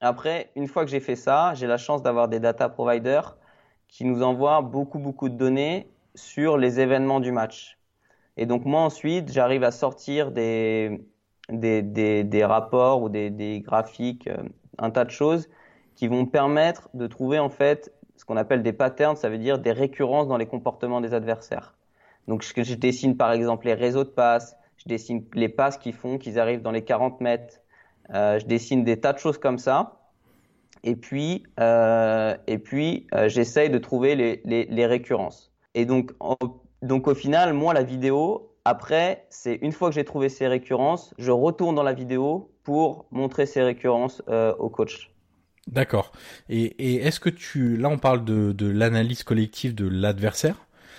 [0.00, 3.36] Après, une fois que j'ai fait ça, j'ai la chance d'avoir des data providers
[3.88, 7.78] qui nous envoient beaucoup beaucoup de données sur les événements du match.
[8.36, 11.00] Et donc moi ensuite, j'arrive à sortir des,
[11.58, 14.42] des, rapports ou des, graphiques, euh,
[14.78, 15.48] un tas de choses
[15.94, 19.58] qui vont permettre de trouver en fait ce qu'on appelle des patterns, ça veut dire
[19.58, 21.74] des récurrences dans les comportements des adversaires.
[22.28, 26.18] Donc je, dessine par exemple les réseaux de passes, je dessine les passes qui font
[26.18, 27.60] qu'ils arrivent dans les 40 mètres,
[28.14, 29.98] euh, je dessine des tas de choses comme ça.
[30.84, 35.52] Et puis, euh, et puis j'essaye de trouver les, récurrences.
[35.74, 36.12] Et donc,
[36.82, 41.14] donc au final, moi, la vidéo, après, c'est une fois que j'ai trouvé ces récurrences,
[41.18, 45.10] je retourne dans la vidéo pour montrer ces récurrences euh, au coach.
[45.68, 46.12] D'accord.
[46.48, 50.56] Et, et est-ce que tu, là, on parle de, de l'analyse collective de l'adversaire.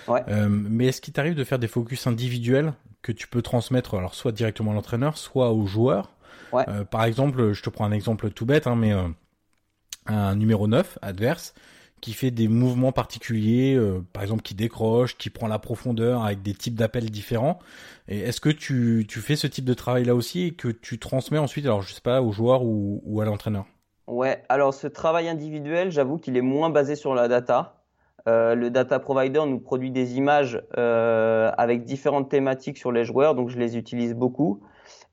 [0.08, 0.22] Ouais.
[0.28, 4.14] Euh, mais est-ce qu'il t'arrive de faire des focus individuels que tu peux transmettre, alors
[4.14, 6.10] soit directement à l'entraîneur, soit aux joueurs
[6.52, 6.64] Ouais.
[6.68, 8.92] Euh, Par exemple, je te prends un exemple tout bête, hein, mais
[10.06, 11.54] un numéro 9 adverse
[12.04, 16.42] qui fait des mouvements particuliers, euh, par exemple qui décroche, qui prend la profondeur avec
[16.42, 17.58] des types d'appels différents.
[18.08, 21.38] Et est-ce que tu, fais ce type de travail là aussi et que tu transmets
[21.38, 23.64] ensuite, alors je sais pas, aux joueurs ou, à l'entraîneur?
[24.06, 27.82] Ouais, alors ce travail individuel, j'avoue qu'il est moins basé sur la data.
[28.28, 33.34] Euh, le data provider nous produit des images euh, avec différentes thématiques sur les joueurs,
[33.34, 34.60] donc je les utilise beaucoup.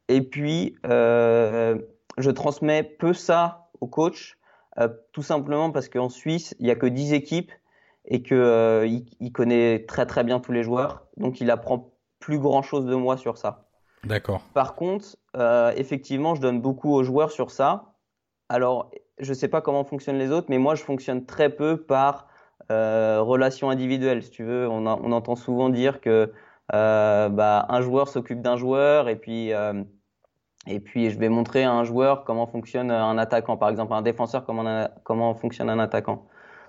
[0.09, 4.37] Et puis, je transmets peu ça au coach,
[4.79, 7.51] euh, tout simplement parce qu'en Suisse, il n'y a que 10 équipes
[8.05, 8.87] et qu'il euh,
[9.19, 12.95] il connaît très très bien tous les joueurs, donc il apprend plus grand chose de
[12.95, 13.67] moi sur ça.
[14.03, 14.41] D'accord.
[14.53, 17.93] Par contre, euh, effectivement, je donne beaucoup aux joueurs sur ça.
[18.49, 21.77] Alors, je ne sais pas comment fonctionnent les autres, mais moi, je fonctionne très peu
[21.77, 22.27] par
[22.71, 24.23] euh, relation individuelle.
[24.23, 26.31] Si tu veux, on, a, on entend souvent dire que
[26.73, 29.83] euh, bah, un joueur s'occupe d'un joueur et puis euh,
[30.67, 34.01] et puis je vais montrer à un joueur comment fonctionne un attaquant, par exemple un
[34.01, 36.25] défenseur comment comment fonctionne un attaquant.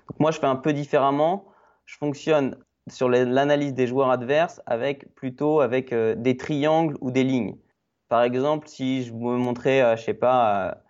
[0.09, 1.45] Donc moi, je fais un peu différemment.
[1.85, 2.57] Je fonctionne
[2.89, 7.55] sur l'analyse des joueurs adverses avec plutôt avec euh, des triangles ou des lignes.
[8.09, 10.83] Par exemple, si je me montrais, euh, je sais pas,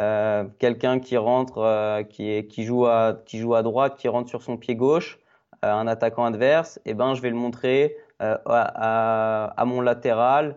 [0.00, 4.08] euh, quelqu'un qui rentre, euh, qui, est, qui, joue à, qui joue à droite, qui
[4.08, 5.18] rentre sur son pied gauche,
[5.64, 10.56] euh, un attaquant adverse, eh ben je vais le montrer euh, à, à, mon latéral,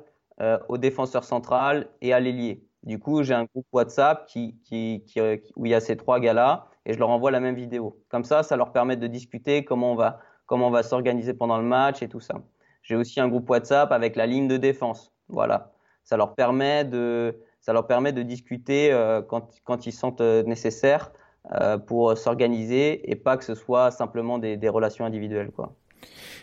[0.67, 2.63] au défenseur central et à l'ailier.
[2.83, 5.03] Du coup, j'ai un groupe WhatsApp qui, qui,
[5.55, 7.97] où il y a ces trois gars-là et je leur envoie la même vidéo.
[8.09, 11.57] Comme ça, ça leur permet de discuter comment on va, comment on va s'organiser pendant
[11.57, 12.35] le match et tout ça.
[12.81, 15.13] J'ai aussi un groupe WhatsApp avec la ligne de défense.
[15.29, 15.71] Voilà.
[16.03, 21.13] Ça leur permet de, ça leur permet de discuter euh, quand, ils sentent nécessaire
[21.53, 25.51] euh, pour s'organiser et pas que ce soit simplement des, des relations individuelles.
[25.51, 25.73] Quoi.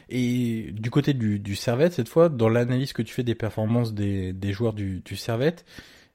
[0.08, 3.94] Et du côté du, du Servette, cette fois, dans l'analyse que tu fais des performances
[3.94, 5.64] des, des joueurs du, du Servette,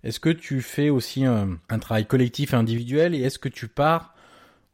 [0.03, 3.67] est-ce que tu fais aussi un, un, travail collectif et individuel et est-ce que tu
[3.67, 4.13] pars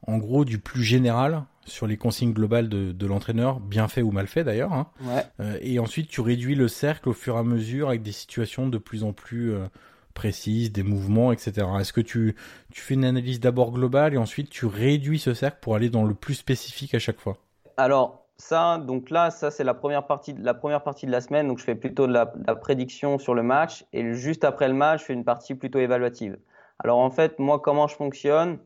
[0.05, 4.11] en gros du plus général sur les consignes globales de, de l'entraîneur, bien fait ou
[4.11, 5.23] mal fait d'ailleurs, hein, ouais.
[5.39, 8.67] euh, et ensuite tu réduis le cercle au fur et à mesure avec des situations
[8.67, 9.67] de plus en plus euh,
[10.13, 11.67] précises, des mouvements, etc.
[11.79, 12.35] Est-ce que tu,
[12.71, 16.03] tu fais une analyse d'abord globale et ensuite tu réduis ce cercle pour aller dans
[16.03, 17.37] le plus spécifique à chaque fois?
[17.77, 21.47] Alors ça, donc là, ça c'est la première partie, la première partie de la semaine.
[21.47, 25.01] Donc je fais plutôt de la, prédiction sur le match et juste après le match,
[25.01, 26.37] je fais une partie plutôt évaluative.
[26.79, 28.59] Alors en fait, moi, comment je fonctionne?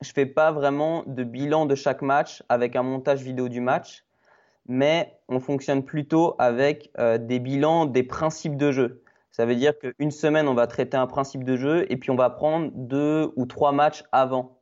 [0.00, 4.04] Je fais pas vraiment de bilan de chaque match avec un montage vidéo du match,
[4.66, 9.02] mais on fonctionne plutôt avec euh, des bilans des principes de jeu.
[9.30, 12.16] Ça veut dire qu'une semaine, on va traiter un principe de jeu et puis on
[12.16, 14.58] va prendre deux ou trois matchs avant.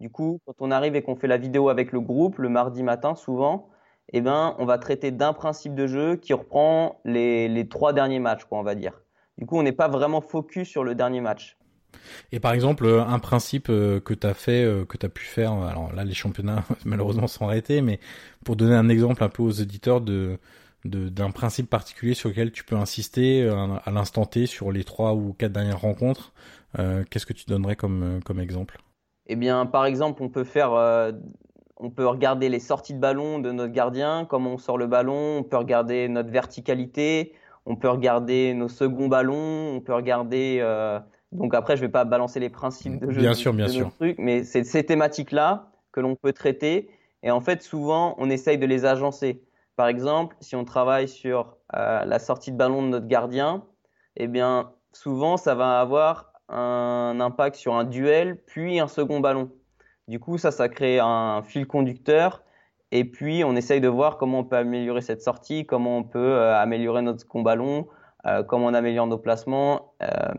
[0.00, 2.82] Du coup, quand on arrive et qu'on fait la vidéo avec le groupe le mardi
[2.82, 3.68] matin, souvent,
[4.12, 8.20] eh ben, on va traiter d'un principe de jeu qui reprend les, les trois derniers
[8.20, 9.02] matchs, quoi, on va dire.
[9.38, 11.56] Du coup, on n'est pas vraiment focus sur le dernier match.
[12.32, 15.24] Et par exemple, un principe euh, que tu as fait, euh, que tu as pu
[15.24, 18.00] faire, alors là, les championnats malheureusement sont arrêtés, mais
[18.44, 20.38] pour donner un exemple un peu aux éditeurs de
[20.84, 25.14] d'un principe particulier sur lequel tu peux insister euh, à l'instant T sur les trois
[25.14, 26.32] ou quatre dernières rencontres,
[26.78, 28.78] euh, qu'est-ce que tu donnerais comme, comme exemple?
[29.26, 30.70] Eh bien, par exemple, on peut faire
[31.76, 35.38] on peut regarder les sorties de ballon de notre gardien, comment on sort le ballon,
[35.38, 37.34] on peut regarder notre verticalité,
[37.66, 40.58] on peut regarder nos seconds ballons, on peut regarder.
[40.60, 40.98] Euh,
[41.32, 43.72] donc après, je vais pas balancer les principes de jeu bien de, sûr, bien de
[43.72, 43.92] sûr.
[43.96, 46.88] truc, mais c'est ces thématiques-là que l'on peut traiter.
[47.22, 49.42] Et en fait, souvent, on essaye de les agencer.
[49.74, 53.64] Par exemple, si on travaille sur euh, la sortie de ballon de notre gardien,
[54.16, 59.50] eh bien, souvent, ça va avoir un impact sur un duel, puis un second ballon.
[60.08, 62.42] Du coup, ça, ça crée un fil conducteur.
[62.92, 66.18] Et puis, on essaye de voir comment on peut améliorer cette sortie, comment on peut
[66.18, 67.88] euh, améliorer notre second ballon,
[68.26, 70.32] euh, comment on améliore nos placements euh,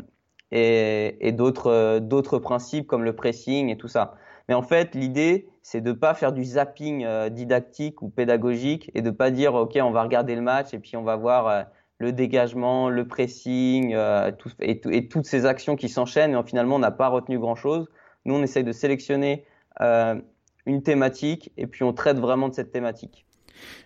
[0.51, 4.15] et, et d'autres d'autres principes comme le pressing et tout ça.
[4.47, 9.01] Mais en fait, l'idée, c'est de pas faire du zapping euh, didactique ou pédagogique et
[9.01, 11.63] de pas dire OK, on va regarder le match et puis on va voir euh,
[11.99, 16.35] le dégagement, le pressing euh, tout, et, et, toutes ces actions qui s'enchaînent.
[16.35, 17.89] Et finalement, on n'a pas retenu grand chose.
[18.25, 22.71] Nous, on essaye de sélectionner euh, une thématique et puis on traite vraiment de cette
[22.71, 23.25] thématique.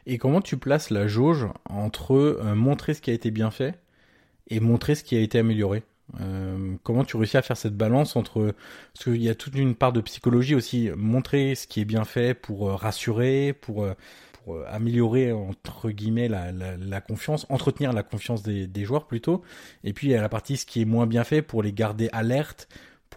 [0.06, 3.80] Et comment tu places la jauge entre euh, montrer ce qui a été bien fait
[4.50, 5.84] et montrer ce qui a été amélioré?
[6.20, 8.54] Euh, comment tu réussis à faire cette balance entre
[8.94, 12.04] parce qu'il y a toute une part de psychologie aussi montrer ce qui est bien
[12.04, 13.88] fait pour euh, rassurer pour
[14.68, 19.42] améliorer entre guillemets la, confiance entretenir la confiance des, des, joueurs plutôt
[19.86, 21.72] et puis il y a la partie ce qui est moins bien fait pour les
[21.72, 22.68] garder alertes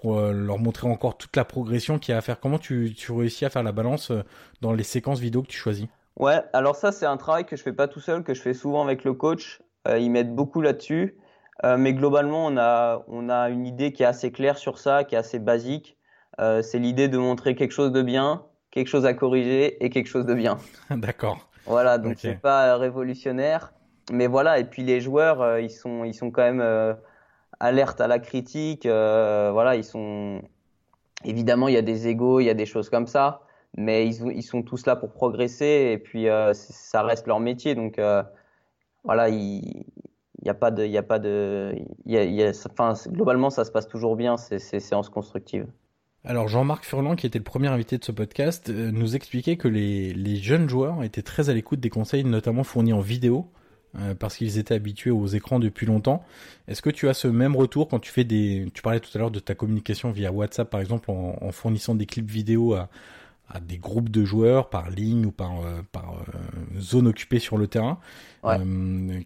[0.05, 3.11] pour leur montrer encore toute la progression qu'il y a à faire comment tu, tu
[3.11, 4.12] réussis à faire la balance
[4.61, 5.87] dans les séquences vidéo que tu choisis?
[6.17, 8.53] Ouais, alors ça c'est un travail que je fais pas tout seul, que je fais
[8.53, 9.62] souvent avec le coach.
[9.88, 11.17] Euh, ils m'aident beaucoup là-dessus,
[11.64, 15.05] euh, mais globalement on a on a une idée qui est assez claire sur ça,
[15.05, 15.97] qui est assez basique.
[16.40, 20.09] Euh, c'est l'idée de montrer quelque chose de bien, quelque chose à corriger et quelque
[20.09, 20.59] chose de bien.
[20.90, 21.49] D'accord.
[21.67, 23.73] Voilà, donc c'est pas révolutionnaire,
[24.12, 24.59] mais voilà.
[24.59, 26.97] Et puis les joueurs, euh, ils sont ils sont quand même
[27.64, 28.85] euh, alertes à la critique.
[28.85, 30.42] voilà, ils sont
[31.24, 33.44] évidemment il y a des égos, il y a des choses comme ça
[33.77, 37.74] mais ils, sont tous là pour progresser et puis euh, ça reste leur métier.
[37.74, 38.22] Donc euh,
[39.03, 39.85] voilà, il
[40.42, 41.74] n'y a pas de, il y a pas de,
[42.70, 45.66] enfin, globalement ça se passe toujours bien ces, ces séances constructives.
[46.27, 49.68] Alors Jean-Marc Furlan, qui était le premier invité de ce podcast, euh, nous expliquait que
[49.68, 53.50] les, les jeunes joueurs étaient très à l'écoute des conseils, notamment fournis en vidéo,
[53.98, 56.24] euh, parce qu'ils étaient habitués aux écrans depuis longtemps.
[56.68, 58.68] Est-ce que tu as ce même retour quand tu fais des...
[58.74, 61.94] Tu parlais tout à l'heure de ta communication via WhatsApp, par exemple, en, en fournissant
[61.94, 62.88] des clips vidéo à,
[63.48, 67.57] à des groupes de joueurs par ligne ou par, euh, par euh, zone occupée sur
[67.57, 67.98] le terrain?
[68.42, 68.59] Ouais.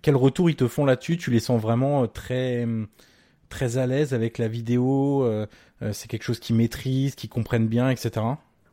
[0.03, 1.17] Quel retour ils te font là-dessus?
[1.17, 2.67] Tu les sens vraiment très
[3.49, 5.27] très à l'aise avec la vidéo
[5.93, 8.21] C'est quelque chose qu'ils maîtrisent, qu'ils comprennent bien, etc.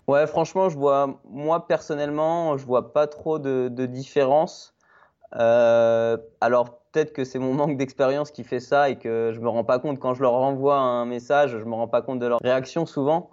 [0.07, 4.74] Ouais, franchement, je vois, moi personnellement, je vois pas trop de, de différence.
[5.31, 9.63] Alors peut-être que c'est mon manque d'expérience qui fait ça et que je me rends
[9.63, 12.39] pas compte quand je leur renvoie un message, je me rends pas compte de leur
[12.41, 13.29] réaction souvent.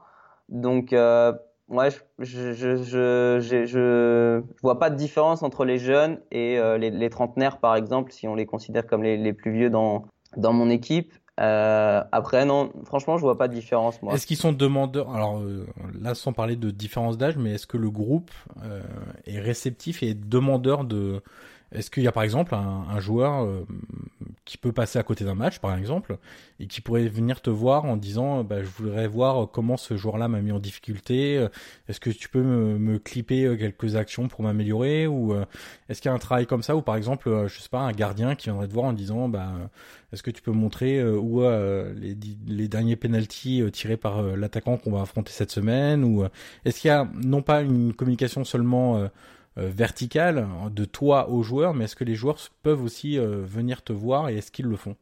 [0.49, 1.33] Donc euh,
[1.73, 7.09] Ouais, je je, je, je, vois pas de différence entre les jeunes et euh, les,
[7.09, 10.05] trentenaires, par exemple, si on les considère comme les, plus vieux dans,
[10.37, 11.15] mon équipe.
[11.41, 13.99] Euh, après, non, franchement, je vois pas de différence.
[14.13, 15.15] Est-ce qu'ils sont demandeurs?
[15.15, 15.67] Alors euh,
[15.99, 18.31] là, sans parler de différence d'âge, mais est-ce que le groupe
[18.63, 18.83] euh,
[19.25, 21.23] est réceptif et demandeur de
[21.73, 23.67] est-ce qu'il y a par exemple un, joueur euh,
[24.45, 26.19] qui peut passer à côté d'un match, par exemple,
[26.61, 30.29] et qui pourrait venir te voir en disant bah, Je voudrais voir comment ce joueur-là
[30.29, 31.47] m'a mis en difficulté.
[31.89, 35.45] Est-ce que tu peux me, me clipper euh, quelques actions pour m'améliorer Ou euh,
[35.89, 37.93] est-ce qu'il y a un travail comme ça Ou par exemple, je sais pas, un
[37.93, 39.53] gardien qui viendrait te voir en disant bah,
[40.13, 45.03] Est-ce que tu peux montrer où les, les derniers penalties tirés par l'attaquant qu'on va
[45.03, 46.25] affronter cette semaine Ou
[46.65, 49.09] est-ce qu'il y a non pas une communication seulement euh,
[49.57, 53.93] verticale de toi aux joueurs, mais est-ce que les joueurs peuvent aussi euh, venir te
[53.93, 54.97] voir et est-ce qu'ils le font?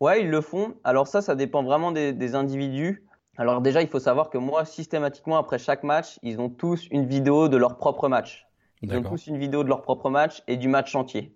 [0.00, 0.74] Ouais, ils le font.
[0.84, 3.04] Alors ça, ça dépend vraiment des, des, individus.
[3.38, 7.06] Alors déjà, il faut savoir que moi, systématiquement, après chaque match, ils ont tous une
[7.06, 8.46] vidéo de leur propre match.
[8.82, 11.34] Ils ont tous une vidéo de leur propre match et du match entier.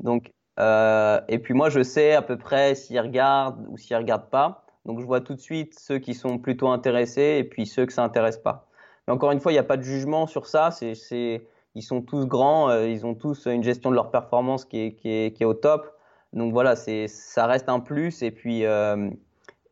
[0.00, 4.30] Donc, euh, et puis moi, je sais à peu près s'ils regardent ou s'ils regardent
[4.30, 4.66] pas.
[4.84, 7.92] Donc, je vois tout de suite ceux qui sont plutôt intéressés et puis ceux que
[7.92, 8.66] ça intéresse pas.
[9.06, 10.72] Mais encore une fois, il n'y a pas de jugement sur ça.
[10.72, 14.96] C'est ils sont tous grands, euh, ils ont tous une gestion de leur performance qui
[15.04, 15.90] est, au top.
[16.32, 18.22] Donc voilà, ça reste un plus.
[18.22, 19.10] Et puis, euh,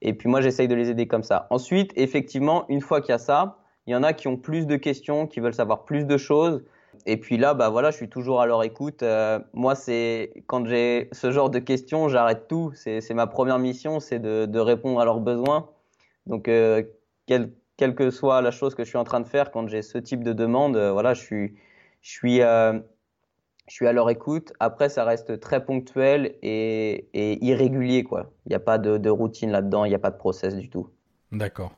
[0.03, 1.47] et puis moi, j'essaye de les aider comme ça.
[1.51, 4.67] Ensuite, effectivement, une fois qu'il y a ça, il y en a qui ont plus
[4.67, 6.63] de questions, qui veulent savoir plus de choses.
[7.07, 9.03] Et puis là, bah voilà, je suis toujours à leur écoute.
[9.03, 12.73] Euh, moi, c'est quand j'ai ce genre de questions, j'arrête tout.
[12.75, 15.69] C'est, ma première mission, c'est de, répondre à leurs besoins.
[16.27, 19.67] Donc, quelle, quelle que soit la chose que je suis en train de faire, quand
[19.69, 21.55] j'ai ce type de demande, voilà, je suis,
[22.01, 22.79] je suis, euh,
[23.69, 24.53] je suis à leur écoute.
[24.61, 27.09] Après, ça reste très ponctuel et,
[27.45, 28.33] irrégulier, quoi.
[28.47, 30.89] Il n'y a pas de, routine là-dedans, il n'y a pas de process du tout.
[31.33, 31.73] D'accord.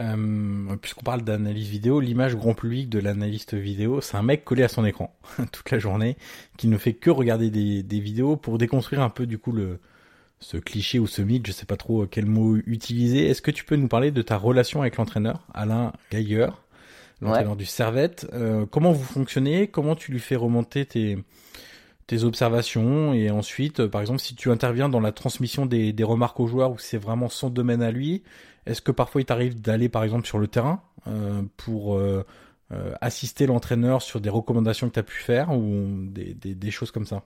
[0.00, 4.64] Euh, Puisqu'on parle d'analyse vidéo, l'image grand public de l'analyste vidéo, c'est un mec collé
[4.64, 5.16] à son écran
[5.52, 6.16] toute la journée,
[6.56, 9.54] qui ne fait que regarder des, vidéos pour déconstruire un peu du coup
[10.40, 13.28] ce cliché ou ce mythe, je sais pas trop quel mot utiliser.
[13.28, 16.48] Est-ce que tu peux nous parler de ta relation avec l'entraîneur, Alain Geiger?
[17.20, 17.58] L'entraîneur ouais.
[17.58, 18.26] du Servette.
[18.32, 19.68] Euh, comment vous fonctionnez?
[19.68, 21.18] Comment tu lui fais remonter tes,
[22.06, 23.12] tes observations?
[23.12, 26.46] Et ensuite, euh, par exemple, si tu interviens dans la transmission des, des remarques aux
[26.46, 28.22] joueurs où c'est vraiment son domaine à lui,
[28.66, 32.00] est-ce que parfois il t'arrive d'aller, par exemple, sur le terrain euh, pour
[33.00, 36.90] assister l'entraîneur sur des recommandations que tu as pu faire ou des, des, des, choses
[36.90, 37.22] comme ça?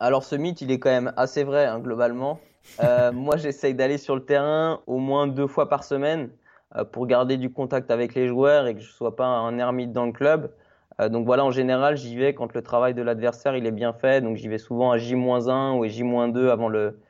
[0.00, 2.40] Alors ce mythe, il est quand même assez vrai, hein, globalement.
[3.12, 6.30] moi, j'essaye d'aller sur le terrain au moins deux fois par semaine.
[6.76, 9.92] Euh, pour garder du contact avec les joueurs et que je sois pas un ermite
[9.92, 10.52] dans le club.
[11.00, 13.92] Euh, donc voilà, en général, j'y vais quand le travail de l'adversaire il est bien
[13.92, 14.20] fait.
[14.20, 17.00] Donc j'y vais souvent à J-1 ou à J-2 avant le,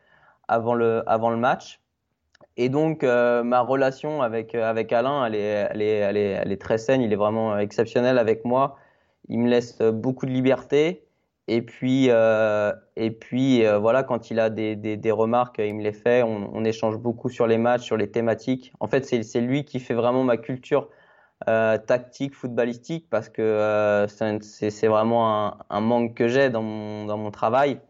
[0.49, 1.81] avant le, avant le match.
[2.57, 6.61] Et donc, ma relation avec, avec Alain, elle est, elle, est, elle, est, elle est
[6.61, 7.01] très saine.
[7.01, 8.77] Il est vraiment exceptionnel avec moi.
[9.29, 11.07] Il me laisse beaucoup de liberté.
[11.53, 15.83] Et puis, euh, et puis euh, voilà, quand il a des, des, remarques, il me
[15.83, 16.23] les fait.
[16.23, 18.73] On, échange beaucoup sur les matchs, sur les thématiques.
[18.79, 20.89] En fait, c'est lui qui fait vraiment ma culture
[21.49, 27.19] euh, tactique, footballistique, parce que euh, c'est vraiment un, manque que j'ai dans mon, dans
[27.19, 27.81] mon travail.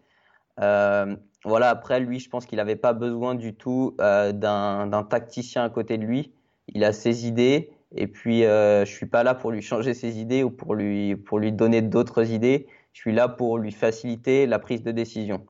[0.60, 5.68] Euh, voilà, après, lui, je pense qu'il n'avait pas besoin du tout d'un tacticien à
[5.68, 6.32] côté de lui.
[6.68, 7.70] Il a ses idées.
[7.94, 11.38] Et puis, je suis pas là pour lui changer ses idées ou pour lui, pour
[11.38, 15.46] lui donner d'autres idées je suis là pour lui faciliter la prise de décision.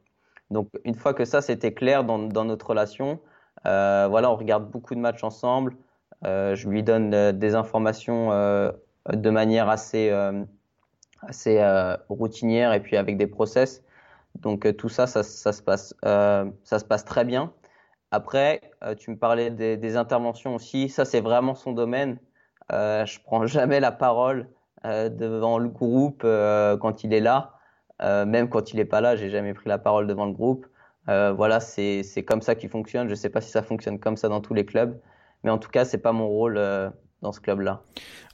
[0.51, 3.20] Donc une fois que ça c'était clair dans, notre relation,
[3.66, 5.76] euh, voilà, on regarde beaucoup de matchs ensemble.
[6.24, 8.30] Euh, je lui donne euh, des informations
[9.11, 10.11] de manière assez
[11.22, 11.62] assez
[12.09, 13.82] routinière et puis avec des process.
[14.36, 17.53] Donc tout ça, ça, se passe ça se passe très bien.
[18.12, 18.61] Après,
[18.99, 20.88] tu me parlais des, des interventions aussi.
[20.88, 22.18] Ça c'est vraiment son domaine.
[22.70, 24.49] je prends jamais la parole
[24.85, 27.55] devant le groupe euh, quand il est là.
[28.03, 30.66] Euh, même quand il n'est pas là, j'ai jamais pris la parole devant le groupe.
[31.07, 33.07] voilà, c'est comme ça qu'il fonctionne.
[33.07, 34.99] Je ne sais pas si ça fonctionne comme ça dans tous les clubs,
[35.45, 36.59] mais en tout cas, c'est pas mon rôle
[37.22, 37.83] dans ce club-là.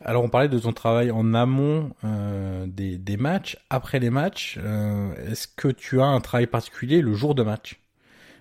[0.00, 4.58] Alors on parlait de ton travail en amont euh, des, des, matchs, après les matchs.
[4.62, 7.80] Euh, Est-ce que tu as un travail particulier le jour de match?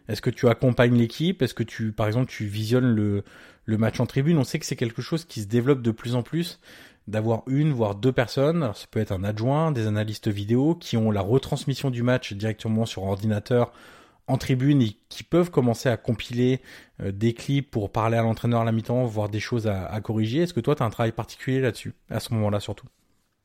[0.08, 1.41] Est-ce que tu accompagnes l'équipe?
[1.41, 3.24] Est-ce que tu, par exemple, tu visionnes le,
[3.66, 4.38] le match en tribune?
[4.38, 6.60] On sait que c'est quelque chose qui se développe de plus en plus
[7.08, 10.97] d'avoir une voire deux personnes, alors ça peut être un adjoint, des analystes vidéo qui
[10.97, 13.72] ont la retransmission du match directement sur ordinateur
[14.28, 16.62] en tribune et qui peuvent commencer à compiler
[17.01, 20.01] euh, des clips pour parler à l'entraîneur à la mi-temps, voir des choses à, à
[20.01, 20.41] corriger.
[20.41, 22.88] Est-ce que toi tu as un travail particulier là-dessus, à ce moment-là surtout?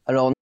[0.06, 0.32] Alors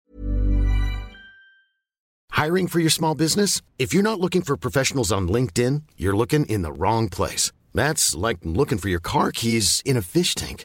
[2.36, 3.62] Hiring for your small business?
[3.80, 7.50] If you're not looking for professionals on LinkedIn, you're looking in the wrong place.
[7.74, 10.64] That's like looking for your car keys in a fish tank.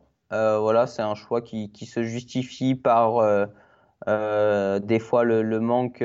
[0.31, 3.45] Euh, voilà, c'est un choix qui, qui, se justifie par euh,
[4.07, 6.03] euh, des fois le, manque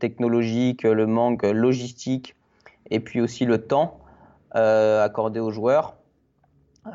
[0.00, 2.34] technologique, le manque logistique
[2.90, 4.00] et puis aussi le temps
[4.52, 5.96] accordé aux joueurs.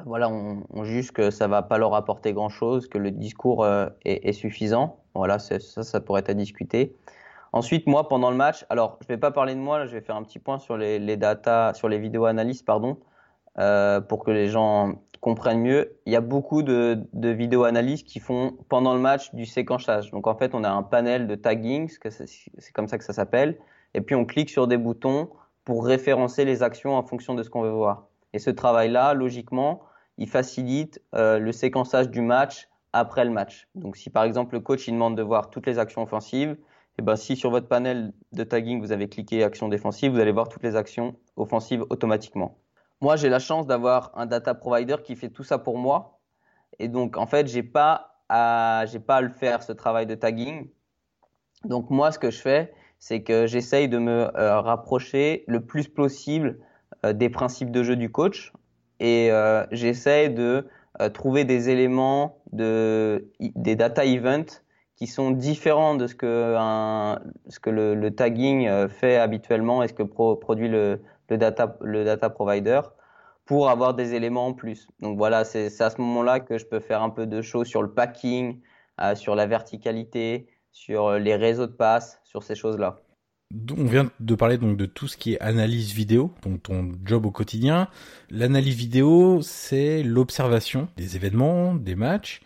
[0.05, 3.67] Voilà, on, juge que ça va pas leur apporter grand chose, que le discours
[4.05, 4.97] est, suffisant.
[5.15, 6.95] Voilà, ça, ça pourrait être à discuter.
[7.51, 10.01] Ensuite, moi, pendant le match, alors je vais pas parler de moi, là, je vais
[10.01, 12.97] faire un petit point sur les, les data, sur les vidéos analyses, pardon,
[13.55, 18.19] pour que les gens comprennent mieux, il y a beaucoup de, de vidéos analyses qui
[18.19, 20.11] font pendant le match du séquençage.
[20.11, 23.57] Donc en fait, on a un panel de tagging, c'est comme ça que ça s'appelle,
[23.93, 25.29] et puis on clique sur des boutons
[25.65, 28.07] pour référencer les actions en fonction de ce qu'on veut voir.
[28.33, 29.81] Et ce travail-là, logiquement,
[30.17, 33.67] il facilite euh, le séquençage du match après le match.
[33.75, 37.01] Donc si par exemple le coach il demande de voir toutes les actions offensives, et
[37.01, 40.33] eh ben si sur votre panel de tagging vous avez cliqué action défensive, vous allez
[40.33, 42.57] voir toutes les actions offensives automatiquement.
[43.01, 46.19] Moi, j'ai la chance d'avoir un data provider qui fait tout ça pour moi.
[46.79, 50.15] Et donc, en fait, j'ai pas à, j'ai pas à le faire, ce travail de
[50.15, 50.69] tagging.
[51.63, 55.87] Donc, moi, ce que je fais, c'est que j'essaye de me euh, rapprocher le plus
[55.87, 56.59] possible
[57.05, 58.51] euh, des principes de jeu du coach.
[58.99, 60.67] Et euh, j'essaye de
[61.13, 64.61] trouver des éléments de, des data events
[64.97, 69.93] qui sont différents de ce que, un, ce que le, tagging fait habituellement et ce
[69.93, 72.81] que pro, produit le, le data, le data provider
[73.45, 74.87] pour avoir des éléments en plus.
[74.99, 77.81] Donc voilà, c'est à ce moment-là que je peux faire un peu de choses sur
[77.81, 78.59] le packing,
[79.01, 82.99] euh, sur la verticalité, sur les réseaux de passe, sur ces choses-là.
[83.75, 87.25] On vient de parler donc de tout ce qui est analyse vidéo, donc ton job
[87.25, 87.87] au quotidien.
[88.29, 92.41] L'analyse vidéo, c'est l'observation des événements, des matchs,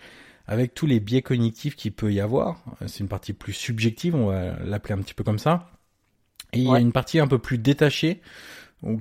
[0.48, 2.64] avec tous les biais cognitifs qu'il peut y avoir.
[2.88, 5.70] C'est une partie plus subjective, on va l'appeler un petit peu comme ça.
[6.54, 8.22] Et il y a une partie un peu plus détachée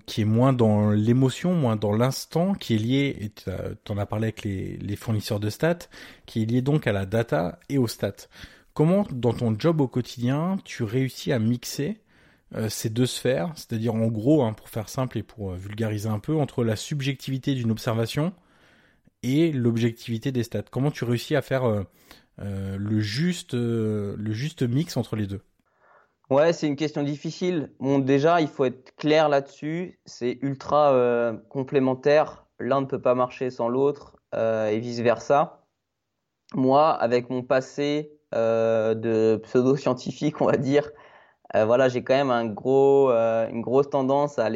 [0.07, 4.07] qui est moins dans l'émotion, moins dans l'instant, qui est lié, et tu en as
[4.07, 5.89] parlé avec les, fournisseurs de stats,
[6.27, 8.29] qui est lié donc à la data et aux stats.
[8.75, 12.01] Comment, dans ton job au quotidien, tu réussis à mixer
[12.55, 16.09] euh, ces deux sphères, c'est-à-dire en gros, hein, pour faire simple et pour euh, vulgariser
[16.09, 18.33] un peu, entre la subjectivité d'une observation
[19.23, 20.63] et l'objectivité des stats.
[20.71, 21.85] Comment tu réussis à faire euh
[22.39, 25.43] le, juste, le juste mix entre les deux?
[26.33, 27.71] Ouais, c'est une question difficile.
[27.79, 30.01] Bon, déjà, il faut être clair là-dessus.
[30.07, 32.47] C'est ultra euh, complémentaire.
[32.59, 34.17] L'un ne peut pas marcher sans l'autre.
[34.35, 35.63] et vice-versa.
[36.55, 40.91] Moi, avec mon passé de pseudo-scientifique, on va dire,
[41.55, 44.47] voilà, j'ai quand même une grosse tendance à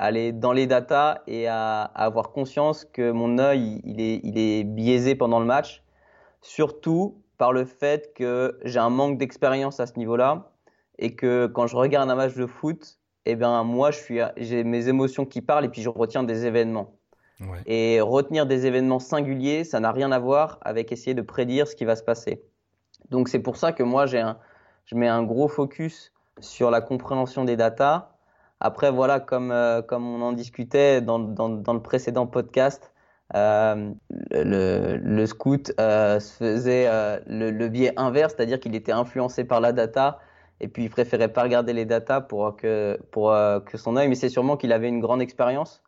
[0.00, 5.38] aller dans les datas et à, avoir conscience que mon œil il est biaisé pendant
[5.38, 5.84] le match,
[6.42, 10.50] surtout par le fait que j'ai un manque d'expérience à ce niveau-là
[10.98, 14.64] et que quand je regarde un match de foot, eh ben moi je suis j'ai
[14.64, 16.94] mes émotions qui parlent et puis je retiens des événements.
[17.40, 17.60] Ouais.
[17.66, 21.76] Et retenir des événements singuliers, ça n'a rien à voir avec essayer de prédire ce
[21.76, 22.42] qui va se passer.
[23.10, 24.38] Donc c'est pour ça que moi j'ai un
[24.86, 28.16] je mets un gros focus sur la compréhension des datas
[28.60, 32.92] après, voilà, comme, euh, comme on en discutait dans, dans, dans le précédent podcast,
[33.34, 33.92] euh,
[34.30, 39.60] le, le, scout euh, faisait euh, le, le, biais inverse, c'est-à-dire qu'il était influencé par
[39.60, 40.20] la data
[40.60, 44.08] et puis il préférait pas regarder les datas pour que, pour, euh, que son œil,
[44.08, 45.82] mais c'est sûrement qu'il avait une grande expérience.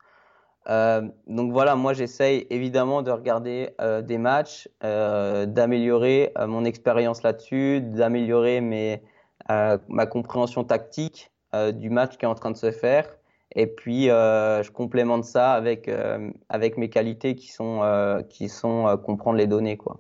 [1.27, 3.71] donc voilà, moi j'essaye évidemment de regarder
[4.03, 9.03] des matchs, d'améliorer mon expérience là-dessus, d'améliorer mes,
[9.49, 11.31] ma compréhension tactique.
[11.55, 13.09] Euh, du match qui est en train de se faire.
[13.55, 17.81] Et puis, euh, je complémente ça avec, euh, avec mes qualités qui sont,
[18.29, 19.79] qui sont comprendre les données.
[19.79, 19.99] Quoi.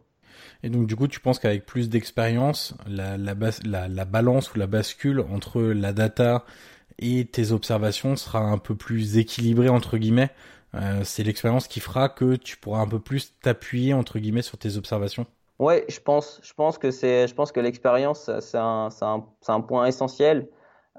[0.62, 3.34] Et donc, du coup, tu penses qu'avec plus d'expérience, la, la,
[3.64, 6.44] la, la, balance ou la bascule entre la data
[6.98, 10.30] et tes observations sera un peu plus équilibrée, entre guillemets
[10.74, 14.59] euh, C'est l'expérience qui fera que tu pourras un peu plus t'appuyer, entre guillemets, sur
[14.59, 15.26] tes observations
[15.61, 20.48] Ouais, je pense, je pense que c'est, je pense que l'expérience, c'est un, point essentiel.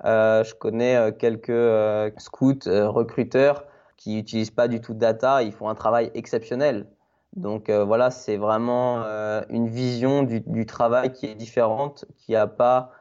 [0.05, 3.65] Euh, je connais euh, quelques scouts, recruteurs
[3.97, 6.87] qui n'utilisent pas du tout de data, ils font un travail exceptionnel.
[7.35, 9.03] Donc voilà, c'est vraiment
[9.49, 12.91] une vision du, du, travail qui est différente, qui n'a pas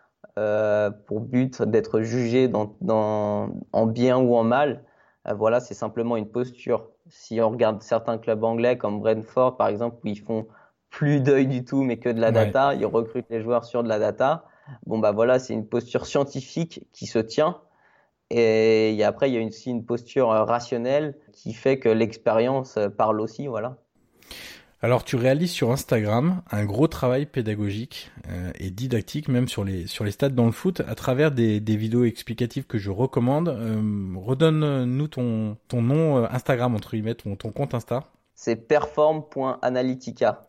[1.06, 4.84] pour but d'être jugé dans, dans, en bien ou en mal.
[5.24, 6.88] voilà, c'est simplement une posture.
[7.08, 10.46] Si on regarde certains clubs anglais comme Brentford par exemple, où ils font
[10.90, 13.88] plus d'œil du tout mais que de la data, ils recrutent les joueurs sur de
[13.88, 14.44] la data.
[14.86, 17.60] Bon, bah voilà, c'est une posture scientifique qui se tient.
[18.30, 22.90] Et après, il y a aussi une posture euh, rationnelle qui fait que l'expérience euh,
[22.90, 23.78] parle aussi, voilà.
[24.80, 29.88] Alors tu réalises sur Instagram un gros travail pédagogique euh, et didactique même sur les
[29.88, 33.48] sur les stades dans le foot à travers des, des vidéos explicatives que je recommande.
[33.48, 38.04] Redonne-nous ton ton nom Instagram entre guillemets ton, ton compte Insta.
[38.34, 40.47] C'est perform.analytica.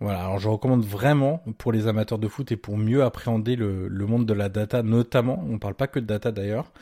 [0.00, 3.86] Voilà, alors je recommande vraiment pour les amateurs de foot et pour mieux appréhender le,
[3.86, 5.44] le monde de la data, notamment.
[5.46, 6.72] On parle pas que de data d'ailleurs,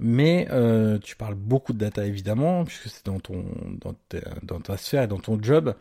[0.00, 3.44] mais euh, tu parles beaucoup de data évidemment, puisque c'est dans ton
[3.78, 5.74] dans ta, dans ta sphère et dans ton job.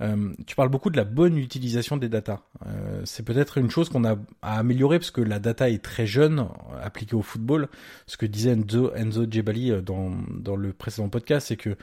[0.00, 2.40] Euh, tu parles beaucoup de la bonne utilisation des data.
[2.66, 6.06] Euh, c'est peut-être une chose qu'on a à améliorer parce que la data est très
[6.06, 6.46] jeune
[6.82, 7.68] appliquée au football.
[8.06, 11.76] Ce que disait Enzo Enzo Djebali euh, dans dans le précédent podcast, c'est que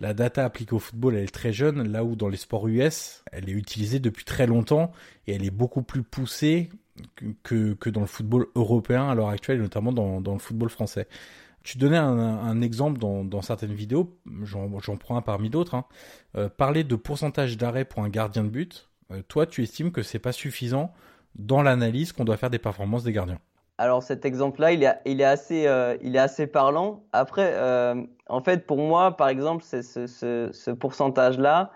[0.00, 3.24] la data appliquée au football, elle est très jeune, là où dans les sports US,
[3.32, 4.92] elle est utilisée depuis très longtemps
[5.26, 6.70] et elle est beaucoup plus poussée
[7.42, 11.08] que, que dans le football européen à l'heure actuelle, notamment dans, dans le football français.
[11.64, 15.74] Tu donnais un, exemple dans, dans, certaines vidéos, j'en prends un parmi d'autres.
[15.74, 15.84] Hein.
[16.36, 20.02] Euh, parler de pourcentage d'arrêt pour un gardien de but, euh, toi tu estimes que
[20.02, 20.94] c'est pas suffisant
[21.34, 23.40] dans l'analyse qu'on doit faire des performances des gardiens
[23.78, 27.04] alors cet exemple-là, il euh, il est assez parlant.
[27.12, 31.70] Après, euh, en fait, pour moi, par exemple, ce, ce, ce pourcentage-là,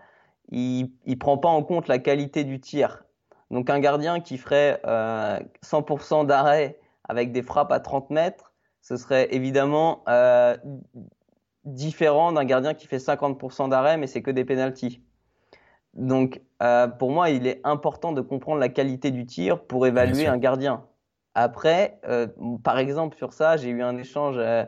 [0.50, 3.04] il, il prend pas en compte la qualité du tir.
[3.52, 6.78] Donc un gardien qui ferait euh, 100% d'arrêt
[7.08, 10.56] avec des frappes à 30 mètres, ce serait évidemment euh,
[11.64, 15.02] différent d'un gardien qui fait 50% d'arrêt, mais c'est que des pénalties.
[15.94, 20.26] Donc euh, pour moi, il est important de comprendre la qualité du tir pour évaluer
[20.26, 20.84] un gardien.
[21.34, 22.26] Après, euh,
[22.62, 24.64] par exemple sur ça, j'ai eu un échange, euh,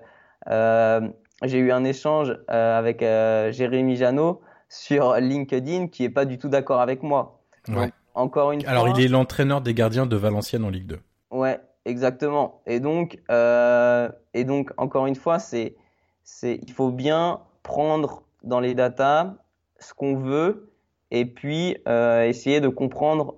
[0.48, 1.00] euh
[1.42, 6.38] j'ai eu un échange euh, avec euh, Jérémy Janot sur LinkedIn qui est pas du
[6.38, 7.40] tout d'accord avec moi.
[7.68, 7.90] Ouais.
[8.14, 11.00] encore une Alors il est l'entraîneur des gardiens de Valenciennes en Ligue 2.
[11.30, 12.62] Ouais, exactement.
[12.66, 15.76] Et donc, et donc encore une fois, c'est,
[16.22, 19.34] c'est, il faut bien prendre dans les datas
[19.80, 20.72] ce qu'on veut
[21.10, 23.36] et puis essayer de comprendre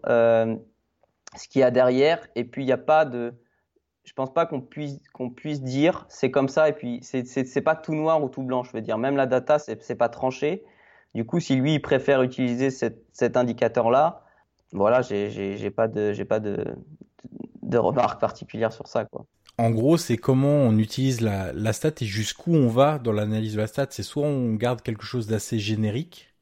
[1.37, 2.27] ce qu'il y a derrière.
[2.35, 3.35] Et puis, il n'y a pas de.
[4.05, 6.69] Je pense pas qu'on puisse, qu'on puisse dire c'est comme ça.
[6.69, 8.99] Et puis, c'est pas tout noir ou tout blanc, je veux dire.
[8.99, 10.65] Même la data, c'est pas tranché.
[11.15, 14.23] Du coup, si lui, il préfère utiliser cet, cet indicateur-là,
[14.73, 16.65] voilà, j'ai pas de, pas de,
[17.63, 19.25] de remarques particulières sur ça, quoi.
[19.59, 23.55] En gros, c'est comment on utilise la, la stat et jusqu'où on va dans l'analyse
[23.55, 23.87] de la stat.
[23.89, 26.35] C'est soit on garde quelque chose d'assez générique,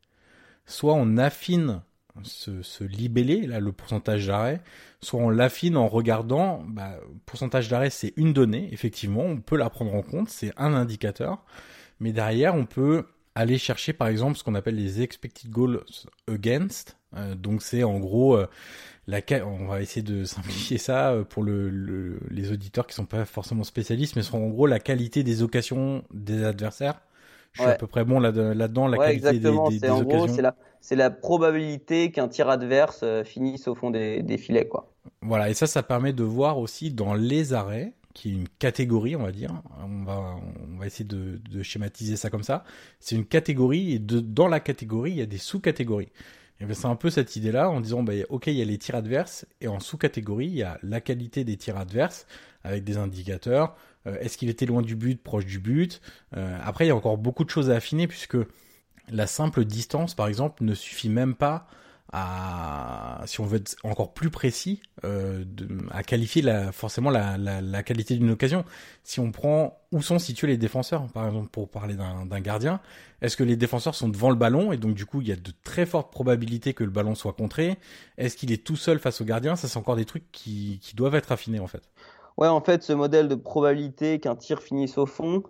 [0.66, 1.82] soit on affine
[2.22, 4.62] ce, ce libellé, là, le pourcentage d'arrêt,
[5.00, 9.68] soit on l'affine en regardant, bah, pourcentage d'arrêt, c'est une donnée, effectivement, on peut la
[9.70, 11.44] prendre en compte, c'est un indicateur,
[12.00, 13.04] mais derrière, on peut
[13.34, 15.84] aller chercher par exemple ce qu'on appelle les expected goals
[16.28, 16.96] against.
[17.16, 18.48] Euh, donc c'est en gros euh,
[19.06, 23.24] la on va essayer de simplifier ça euh, pour le, les auditeurs qui sont pas
[23.24, 27.00] forcément spécialistes, mais ce en gros la qualité des occasions des adversaires.
[27.54, 30.26] Je suis à peu près bon là-dedans, la qualité des, des, en Gros,
[30.80, 34.92] c'est la, probabilité qu'un tir adverse finisse au fond des, des filets, quoi.
[35.22, 39.16] Voilà, et ça, ça permet de voir aussi dans les arrêts qui est une catégorie,
[39.16, 39.50] on va dire.
[39.82, 40.36] On va,
[40.72, 42.64] on va essayer de, de schématiser ça comme ça.
[43.00, 46.10] C'est une catégorie et de, dans la catégorie, il y a des sous-catégories.
[46.60, 48.78] Et ben c'est un peu cette idée-là en disant, bah, ok, il y a les
[48.78, 52.26] tirs adverses et en sous-catégorie, il y a la qualité des tirs adverses
[52.62, 53.76] avec des indicateurs.
[54.06, 56.00] Euh, est-ce qu'il était loin du but, proche du but?
[56.36, 58.36] Euh, Après, il y a encore beaucoup de choses à affiner puisque
[59.08, 61.68] la simple distance, par exemple, ne suffit même pas
[62.12, 65.44] à, si on veut être encore plus précis, euh,
[65.90, 68.64] à qualifier la, forcément la, qualité d'une occasion.
[69.02, 72.80] Si on prend où sont situés les défenseurs, par exemple pour parler d'un gardien,
[73.20, 75.36] est-ce que les défenseurs sont devant le ballon et donc du coup il y a
[75.36, 77.78] de très fortes probabilités que le ballon soit contré?
[78.16, 79.56] Est-ce qu'il est tout seul face au gardien?
[79.56, 81.82] Ça c'est encore des trucs qui doivent être affinés en fait.
[82.36, 85.42] Ouais, en fait, ce modèle de probabilité qu'un tir finisse au fond,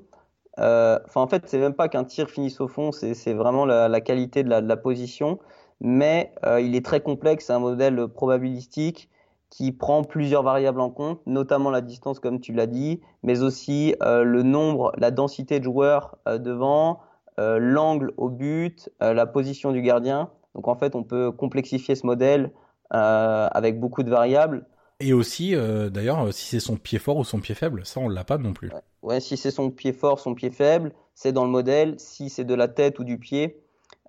[0.59, 4.45] euh, en fait c'est même pas qu'un tir finisse au fond, c'est vraiment la, qualité
[4.45, 5.41] de la, de la position
[5.80, 9.11] mais euh, il est très complexe, c'est un modèle probabilistique
[9.51, 13.95] qui prend plusieurs variables en compte, notamment la distance comme tu l'as dit, mais aussi
[14.03, 17.01] euh, le nombre, la densité de joueurs euh, devant,
[17.37, 20.30] l'angle au but, la position du gardien.
[20.55, 22.53] Donc en fait, on peut complexifier ce modèle
[22.91, 24.64] avec beaucoup de variables.
[25.01, 25.55] Et aussi,
[25.90, 28.53] d'ailleurs, si c'est son pied fort ou son pied faible, ça on l'a pas non
[28.53, 28.70] plus.
[29.03, 31.97] Ouais, si c'est son pied fort, son pied faible, c'est dans le modèle.
[31.99, 33.61] Si c'est de la tête ou du pied,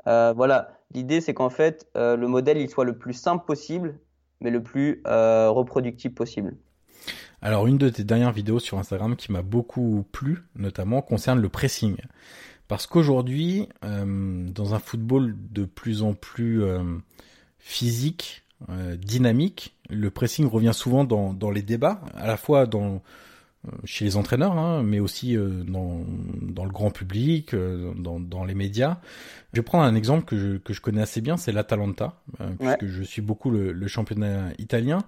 [0.06, 0.76] voilà.
[0.94, 4.00] L'idée, c'est qu'en fait, euh, le modèle, il soit le plus simple possible,
[4.40, 6.56] mais le plus euh, reproductible possible.
[7.42, 11.50] Alors, une de tes dernières vidéos sur Instagram qui m'a beaucoup plu, notamment, concerne le
[11.50, 11.98] pressing.
[12.70, 16.64] Parce qu'aujourd'hui, euh, dans un football de plus en plus
[17.60, 18.45] physique,
[18.98, 23.02] dynamique, le pressing revient souvent dans, dans les débats, à la fois dans
[23.66, 26.06] euh, chez les entraîneurs, hein, mais aussi euh, dans,
[26.42, 28.98] dans, le grand public, euh, dans, dans, les médias.
[29.54, 32.22] Je vais prendre un exemple que je, que je connais assez bien, c'est l'Atalanta,
[32.60, 35.00] puisque je suis beaucoup le, le, championnat italien.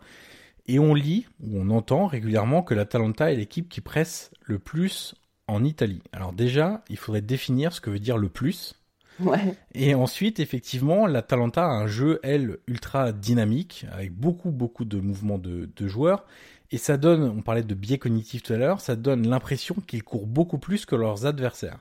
[0.67, 5.15] Et on lit ou on entend régulièrement que l'Atalanta est l'équipe qui presse le plus
[5.47, 6.01] en Italie.
[6.11, 8.75] Alors déjà, il faudrait définir ce que veut dire le plus.
[9.19, 9.55] Ouais.
[9.73, 15.37] Et ensuite, effectivement, l'Atalanta a un jeu, elle, ultra dynamique, avec beaucoup, beaucoup de mouvements
[15.39, 16.25] de, de joueurs.
[16.71, 20.03] Et ça donne, on parlait de biais cognitif tout à l'heure, ça donne l'impression qu'ils
[20.03, 21.79] courent beaucoup plus que leurs adversaires.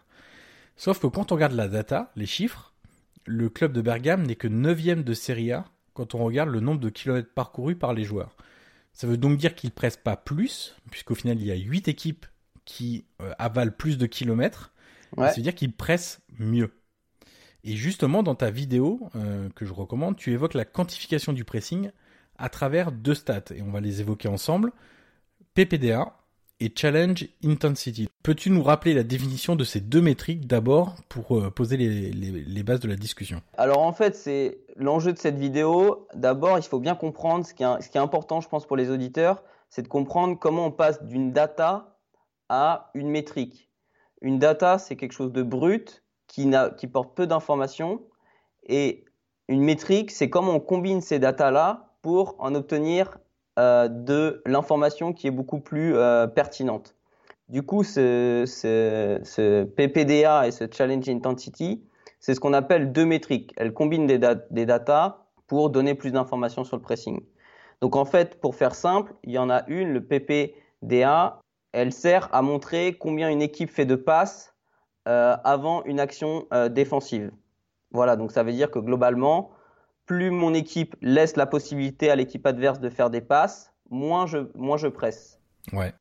[0.76, 2.72] Sauf que quand on regarde la data, les chiffres,
[3.24, 5.64] le club de Bergame n'est que 9 de Serie A
[5.94, 8.36] quand on regarde le nombre de kilomètres parcourus par les joueurs.
[8.92, 12.26] Ça veut donc dire qu'ils pressent pas plus, puisqu'au final il y a 8 équipes
[12.64, 14.72] qui euh, avalent plus de kilomètres.
[15.16, 16.70] Ça veut dire qu'ils pressent mieux.
[17.64, 21.90] Et justement, dans ta vidéo euh, que je recommande, tu évoques la quantification du pressing
[22.38, 24.72] à travers deux stats, et on va les évoquer ensemble,
[25.54, 26.12] PPDA
[26.60, 28.08] et Challenge Intensity.
[28.22, 32.80] Peux-tu nous rappeler la définition de ces deux métriques d'abord pour euh, poser les, bases
[32.80, 33.42] de la discussion?
[33.56, 36.06] Alors en fait, c'est l'enjeu de cette vidéo.
[36.14, 39.82] D'abord, il faut bien comprendre ce qui est important, je pense, pour les auditeurs, c'est
[39.82, 41.98] de comprendre comment on passe d'une data
[42.48, 43.70] à une métrique.
[44.22, 46.02] Une data, c'est quelque chose de brut
[46.36, 48.02] qui, qui porte peu d'informations.
[48.68, 49.04] Et
[49.48, 53.18] une métrique, c'est comment on combine ces datas-là pour en obtenir
[53.58, 56.94] euh, de l'information qui est beaucoup plus euh, pertinente.
[57.48, 58.44] Du coup, ce,
[59.64, 61.82] PPDA et ce Challenge Intensity,
[62.20, 63.54] c'est ce qu'on appelle deux métriques.
[63.56, 67.20] Elles combinent des, datas pour donner plus d'informations sur le pressing.
[67.80, 71.40] Donc en fait, pour faire simple, il y en a une, le PPDA,
[71.72, 74.55] elle sert à montrer combien une équipe fait de passes
[75.06, 77.30] avant une action euh, défensive.
[77.92, 79.50] Voilà, donc ça veut dire que globalement,
[80.04, 84.38] plus mon équipe laisse la possibilité à l'équipe adverse de faire des passes, moins je,
[84.54, 85.40] moins je presse.
[85.72, 85.94] Ouais.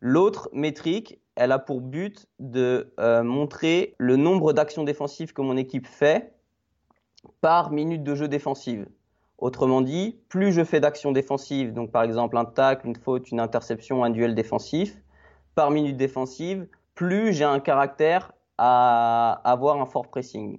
[0.00, 5.56] L'autre métrique, elle a pour but de euh, montrer le nombre d'actions défensives que mon
[5.56, 6.34] équipe fait
[7.40, 8.86] par minute de jeu défensive.
[9.38, 13.40] Autrement dit, plus je fais d'actions défensives, donc par exemple un tacle, une faute, une
[13.40, 14.96] interception, un duel défensif,
[15.54, 16.66] par minute défensive,
[16.96, 20.58] plus j'ai un caractère à avoir un fort pressing.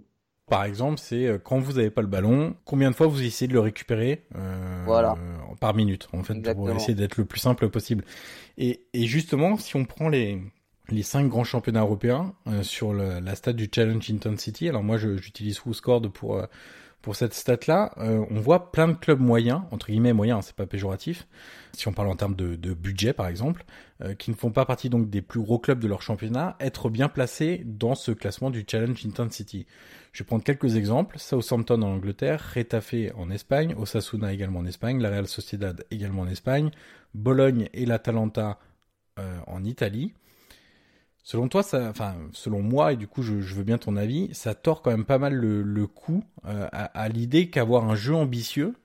[0.50, 3.50] Par exemple, c'est euh, quand vous n'avez pas le ballon, combien de fois vous essayez
[3.50, 5.16] de le récupérer euh, voilà.
[5.60, 8.06] par minute, en fait, pour essayer d'être le plus simple possible.
[8.58, 10.42] Et, et, justement, si on prend les
[10.90, 14.96] les cinq grands championnats européens euh, sur le, la stade du Challenge Intensity, alors moi
[14.96, 16.42] j'utilise WhoScored pour
[17.02, 20.66] pour cette stat-là, euh, on voit plein de clubs moyens, entre guillemets moyens, c'est pas
[20.66, 21.28] péjoratif,
[21.74, 23.64] si on parle en termes de, de budget par exemple,
[24.02, 26.90] euh, qui ne font pas partie donc des plus gros clubs de leur championnat, être
[26.90, 29.66] bien placés dans ce classement du Challenge Intensity.
[30.12, 31.20] Je vais prendre quelques exemples.
[31.20, 36.28] Southampton en Angleterre, Retafe en Espagne, Osasuna également en Espagne, la Real Sociedad également en
[36.28, 36.72] Espagne,
[37.14, 38.60] Bologne et l'Atalanta
[39.20, 40.14] euh, en Italie.
[41.28, 44.56] Selon toi, ça, enfin, selon moi, et du coup, je, veux bien ton avis, ça
[44.56, 48.76] tord quand même pas mal le, coup euh, à, l'idée qu'avoir un jeu ambitieux,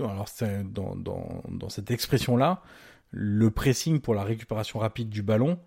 [0.00, 0.26] alors
[0.64, 2.60] dans, dans, dans cette expression-là,
[3.12, 5.60] le pressing pour la récupération rapide du ballon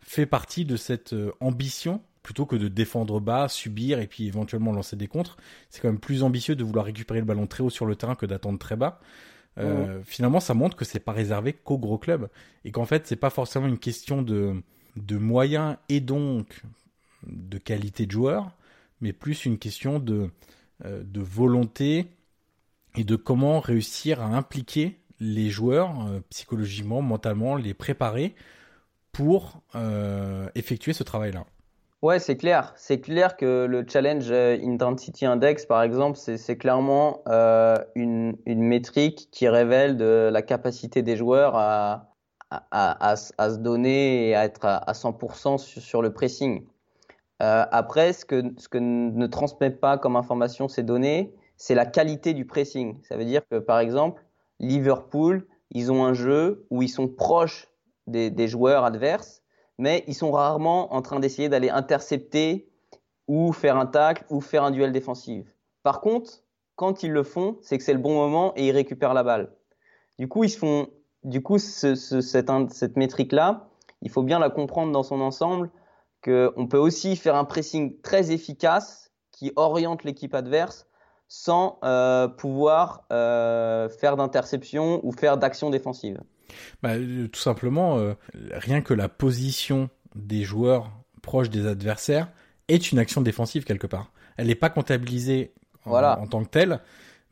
[0.00, 4.72] fait partie de cette euh, ambition plutôt que de défendre bas, subir et puis éventuellement
[4.72, 5.38] lancer des contres.
[5.70, 8.14] C'est quand même plus ambitieux de vouloir récupérer le ballon très haut sur le terrain
[8.14, 9.00] que d'attendre très bas.
[9.56, 12.28] Euh, finalement, ça montre que c'est pas réservé qu'aux gros clubs
[12.66, 14.62] et qu'en fait, c'est pas forcément une question de
[14.96, 16.62] de moyens et donc
[17.26, 18.50] de qualité de joueur,
[19.00, 20.30] mais plus une question de,
[20.84, 22.06] euh, volonté
[22.96, 28.34] et de comment réussir à impliquer les joueurs euh, psychologiquement, mentalement, les préparer
[29.12, 31.44] pour euh, effectuer ce travail-là.
[32.02, 32.72] Ouais, c'est clair.
[32.76, 37.22] C'est clair que le Challenge Intensity Index, par exemple, c'est clairement
[37.94, 42.11] une, une métrique qui révèle de la capacité des joueurs à,
[42.70, 46.66] à, se donner et à être à, 100% sur, le pressing.
[47.42, 51.86] Euh, après, ce que, ce que ne transmet pas comme information ces données, c'est la
[51.86, 53.00] qualité du pressing.
[53.04, 54.24] Ça veut dire que, par exemple,
[54.58, 57.68] Liverpool, ils ont un jeu où ils sont proches
[58.06, 59.42] des, joueurs adverses,
[59.78, 62.68] mais ils sont rarement en train d'essayer d'aller intercepter
[63.28, 65.46] ou faire un tacle ou faire un duel défensif.
[65.82, 66.42] Par contre,
[66.76, 69.52] quand ils le font, c'est que c'est le bon moment et ils récupèrent la balle.
[70.18, 70.88] Du coup, ils se font
[71.24, 73.68] du coup, ce, cette, cette métrique-là,
[74.02, 75.70] il faut bien la comprendre dans son ensemble,
[76.22, 80.86] qu'on peut aussi faire un pressing très efficace qui oriente l'équipe adverse
[81.28, 86.20] sans euh, pouvoir euh, faire d'interception ou faire d'action défensive.
[86.82, 88.14] Bah, euh, tout simplement,
[88.50, 90.92] rien que la position des joueurs
[91.22, 92.28] proches des adversaires
[92.68, 94.12] est une action défensive quelque part.
[94.36, 95.54] Elle n'est pas comptabilisée
[95.86, 96.80] en, tant que telle,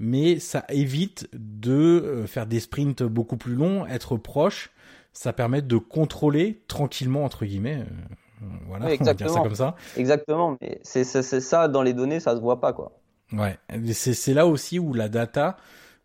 [0.01, 4.71] mais ça évite de euh, faire des sprints beaucoup plus longs, être proche.
[5.13, 7.85] Ça permet de contrôler tranquillement entre guillemets.
[8.43, 9.77] Euh, voilà, on va dire ça comme ça.
[9.97, 12.99] Exactement, mais c'est ça dans les données, ça se voit pas quoi.
[13.33, 13.59] Ouais,
[13.93, 15.59] c'est là aussi où la data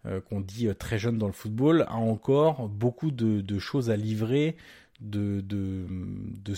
[0.05, 3.95] euh, qu'on dit très jeune dans le football a encore beaucoup de, de choses à
[3.95, 4.57] livrer,
[4.99, 5.85] de, de,
[6.43, 6.53] de,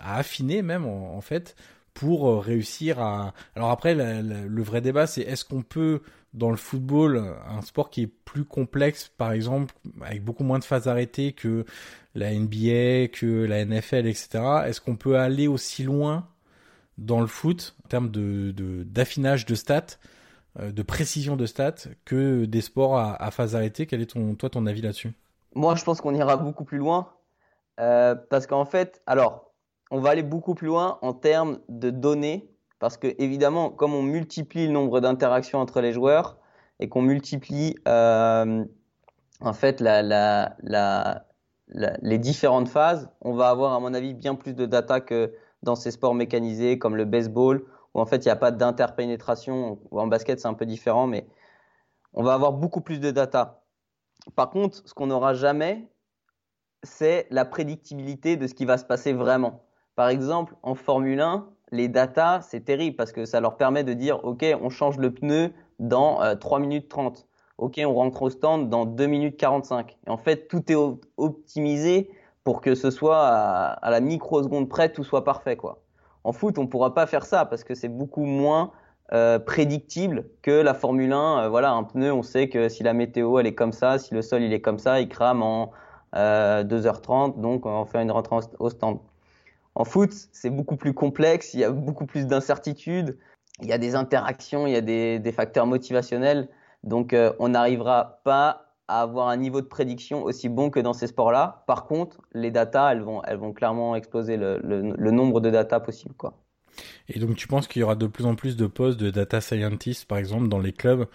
[0.00, 1.56] à affiner même en, en fait
[1.92, 3.34] pour réussir à.
[3.54, 6.00] Alors après, le vrai débat, c'est est-ce qu'on peut
[6.32, 10.64] dans le football, un sport qui est plus complexe, par exemple, avec beaucoup moins de
[10.64, 11.64] phases arrêtées que
[12.14, 14.28] la NBA, que la NFL, etc.
[14.66, 16.28] Est-ce qu'on peut aller aussi loin
[16.98, 18.52] dans le foot en termes de
[18.84, 19.98] d'affinage de, stats,
[20.58, 23.86] euh, de précision de stats, que des sports à, à phase arrêtée?
[23.86, 25.12] Quel est ton, toi ton avis là-dessus?
[25.54, 27.12] Moi, je pense qu'on ira beaucoup plus loin.
[27.80, 29.52] Euh, parce qu'en fait, alors,
[29.90, 32.50] on va aller beaucoup plus loin en termes de données
[32.80, 36.38] parce que évidemment, comme on multiplie le nombre d'interactions entre les joueurs
[36.80, 38.64] et qu'on multiplie euh,
[39.40, 39.80] en fait
[41.72, 45.76] les différentes phases, on va avoir à mon avis bien plus de data que dans
[45.76, 47.64] ces sports mécanisés comme le baseball
[47.94, 49.78] où en fait il n'y a pas d'interpénétration.
[49.90, 51.28] En basket c'est un peu différent, mais
[52.14, 53.62] on va avoir beaucoup plus de data.
[54.36, 55.86] Par contre, ce qu'on n'aura jamais,
[56.82, 59.66] c'est la prédictibilité de ce qui va se passer vraiment.
[59.96, 63.92] Par exemple, en Formule 1, les datas, c'est terrible parce que ça leur permet de
[63.92, 67.26] dire, OK, on change le pneu dans 3 euh, minutes 30.
[67.58, 69.98] OK, on rentre au stand dans 2 minutes 45.
[70.06, 70.76] Et en fait, tout est
[71.16, 72.10] optimisé
[72.42, 75.58] pour que ce soit à, la microseconde près, tout soit parfait.
[76.24, 78.72] En foot, on pourra pas faire ça parce que c'est beaucoup moins
[79.12, 81.44] euh, prédictible que la Formule 1.
[81.44, 84.14] Euh, voilà, un pneu, on sait que si la météo elle est comme ça, si
[84.14, 85.70] le sol il est comme ça, il crame en
[86.12, 88.98] 2h30, donc on faire une rentrée au stand.
[89.74, 93.16] En foot, c'est beaucoup plus complexe, il y a beaucoup plus d'incertitudes,
[93.62, 96.48] il y a des interactions, il y a des, facteurs motivationnels.
[96.82, 100.92] Donc, euh, on n'arrivera pas à avoir un niveau de prédiction aussi bon que dans
[100.92, 101.62] ces sports-là.
[101.66, 106.14] Par contre, les datas, elles vont, clairement exploser le, nombre de datas possibles.
[106.14, 106.34] Quoi.
[107.08, 109.40] Et donc, tu penses qu'il y aura de plus en plus de postes de data
[109.40, 111.06] scientist, par exemple, dans les clubs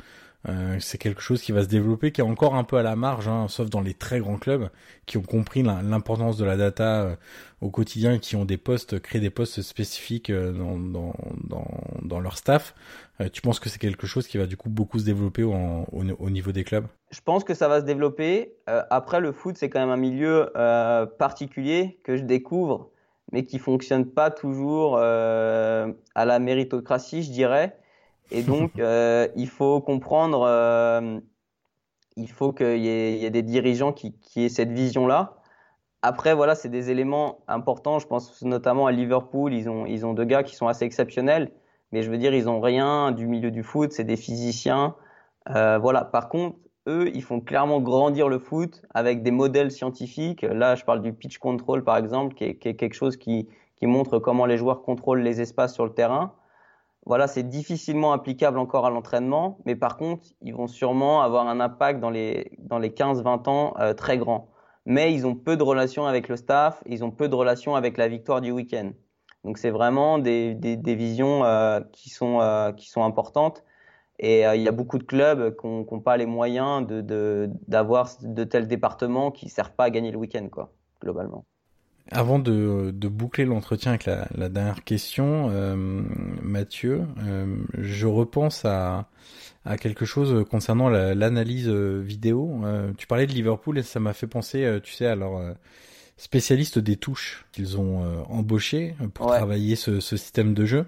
[0.47, 2.95] euh, c'est quelque chose qui va se développer, qui est encore un peu à la
[2.95, 4.69] marge, hein, sauf dans les très grands clubs
[5.05, 7.15] qui ont compris l'importance de la data euh,
[7.61, 11.67] au quotidien qui ont des postes, créé des postes spécifiques euh, dans, dans, dans,
[12.03, 12.75] dans, leur staff.
[13.33, 15.55] tu penses que c'est quelque chose qui va du coup beaucoup se développer au,
[15.91, 16.85] au, niveau des clubs?
[17.09, 18.53] Je pense que ça va se développer.
[18.67, 20.51] après, le foot, c'est quand même un milieu
[21.17, 22.91] particulier que je découvre,
[23.31, 27.77] mais qui fonctionne pas toujours à la méritocratie, je dirais.
[28.31, 31.19] Et donc, euh, il faut comprendre, euh,
[32.17, 35.37] il faut qu'il y, ait des dirigeants qui, qui aient cette vision-là.
[36.01, 37.97] Après, voilà, c'est des éléments importants.
[37.99, 39.53] Je pense notamment à Liverpool.
[39.53, 41.51] Ils ont, ils ont deux gars qui sont assez exceptionnels.
[41.91, 43.91] Mais je veux dire, ils ont rien du milieu du foot.
[43.91, 44.95] C'est des physiciens.
[45.49, 46.05] Euh, voilà.
[46.05, 46.57] Par contre,
[46.87, 50.43] eux, ils font clairement grandir le foot avec des modèles scientifiques.
[50.43, 53.49] Là, je parle du pitch control, par exemple, qui est, qui est quelque chose qui,
[53.75, 56.33] qui montre comment les joueurs contrôlent les espaces sur le terrain.
[57.05, 61.59] Voilà, c'est difficilement applicable encore à l'entraînement, mais par contre, ils vont sûrement avoir un
[61.59, 64.49] impact dans les, dans les 15-20 ans euh, très grand.
[64.87, 67.97] Mais ils ont peu de relations avec le staff, ils ont peu de relations avec
[67.97, 68.91] la victoire du week-end.
[69.43, 73.63] Donc c'est vraiment des, des, visions euh, qui, sont, euh, qui sont importantes.
[74.19, 76.87] Et il y a beaucoup de clubs qui n'ont pas les moyens
[77.67, 80.71] d'avoir de, de, de tels départements qui ne servent pas à gagner le week-end, quoi,
[81.01, 81.45] globalement.
[82.11, 85.75] Avant de, de boucler l'entretien avec la, la, dernière question, euh,
[86.43, 89.07] Mathieu, euh, je repense à,
[89.65, 92.61] à quelque chose concernant l'analyse vidéo.
[92.63, 95.37] Euh, tu parlais de Liverpool et ça m'a fait penser, euh, tu sais, à leur
[95.37, 95.53] euh,
[96.17, 99.37] spécialiste des touches qu'ils ont embauché pour ouais.
[99.37, 100.85] travailler ce, ce, système de jeu.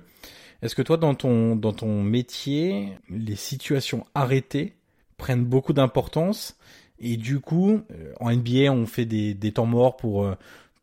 [0.62, 4.76] Est-ce que toi, dans ton, dans ton métier, les situations arrêtées
[5.18, 6.58] prennent beaucoup d'importance
[7.00, 7.82] et du coup,
[8.20, 10.34] en NBA, on fait des, des temps morts pour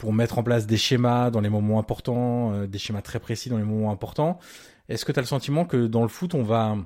[0.05, 3.49] pour mettre en place des schémas dans les moments importants, euh, des schémas très précis
[3.49, 4.39] dans les moments importants.
[4.91, 6.77] Est-ce que tu as le sentiment que dans le foot, on va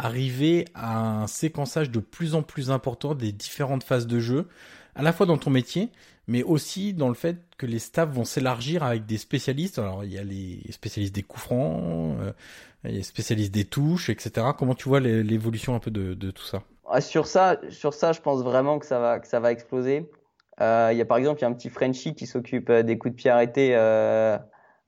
[0.00, 4.48] arriver à un séquençage de plus en plus important des différentes phases de jeu,
[4.96, 5.90] à la fois dans ton métier,
[6.26, 9.78] mais aussi dans le fait que les staffs vont s'élargir avec des spécialistes?
[9.78, 12.32] Alors il y a les spécialistes des coups francs, euh,
[12.82, 14.48] les spécialistes des touches, etc.
[14.58, 16.64] Comment tu vois l'évolution un peu de, tout ça?
[16.98, 20.10] Sur ça, sur ça, je pense vraiment que ça va exploser.
[20.60, 22.82] Euh, il y a par exemple il y a un petit Frenchie qui s'occupe euh,
[22.82, 24.38] des coups de pied arrêtés euh,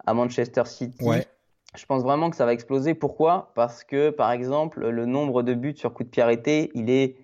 [0.07, 1.05] à Manchester City.
[1.05, 1.27] Ouais.
[1.75, 2.95] Je pense vraiment que ça va exploser.
[2.95, 3.51] Pourquoi?
[3.55, 7.17] Parce que par exemple le nombre de buts sur coups de pied arrêtés, il est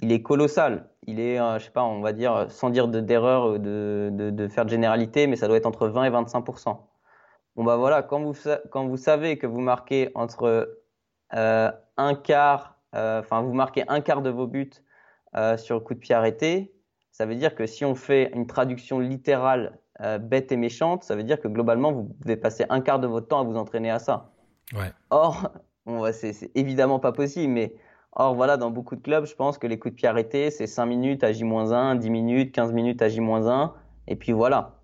[0.00, 0.88] il est colossal.
[1.08, 4.30] Il est, euh, je sais pas, on va dire, sans dire d'erreur ou de, de,
[4.30, 6.76] de, faire de généralité, mais ça doit être entre 20 et 25%
[7.56, 8.34] Bon bah voilà, quand vous
[8.70, 10.78] quand vous savez que vous marquez entre
[11.34, 14.70] euh, un quart, enfin vous marquez un quart de vos buts
[15.56, 16.72] sur coup de pied arrêté,
[17.18, 21.16] ça veut dire que si on fait une traduction littérale euh, bête et méchante, ça
[21.16, 23.90] veut dire que globalement, vous devez passer un quart de votre temps à vous entraîner
[23.90, 24.30] à ça.
[24.72, 24.92] Ouais.
[25.10, 25.50] Or,
[25.86, 27.74] bon, c'est évidemment pas possible, mais
[28.12, 30.68] or, voilà, dans beaucoup de clubs, je pense que les coups de pied arrêtés, c'est
[30.68, 33.72] 5 minutes à J-1, 10 minutes, 15 minutes à J-1,
[34.06, 34.78] et puis voilà.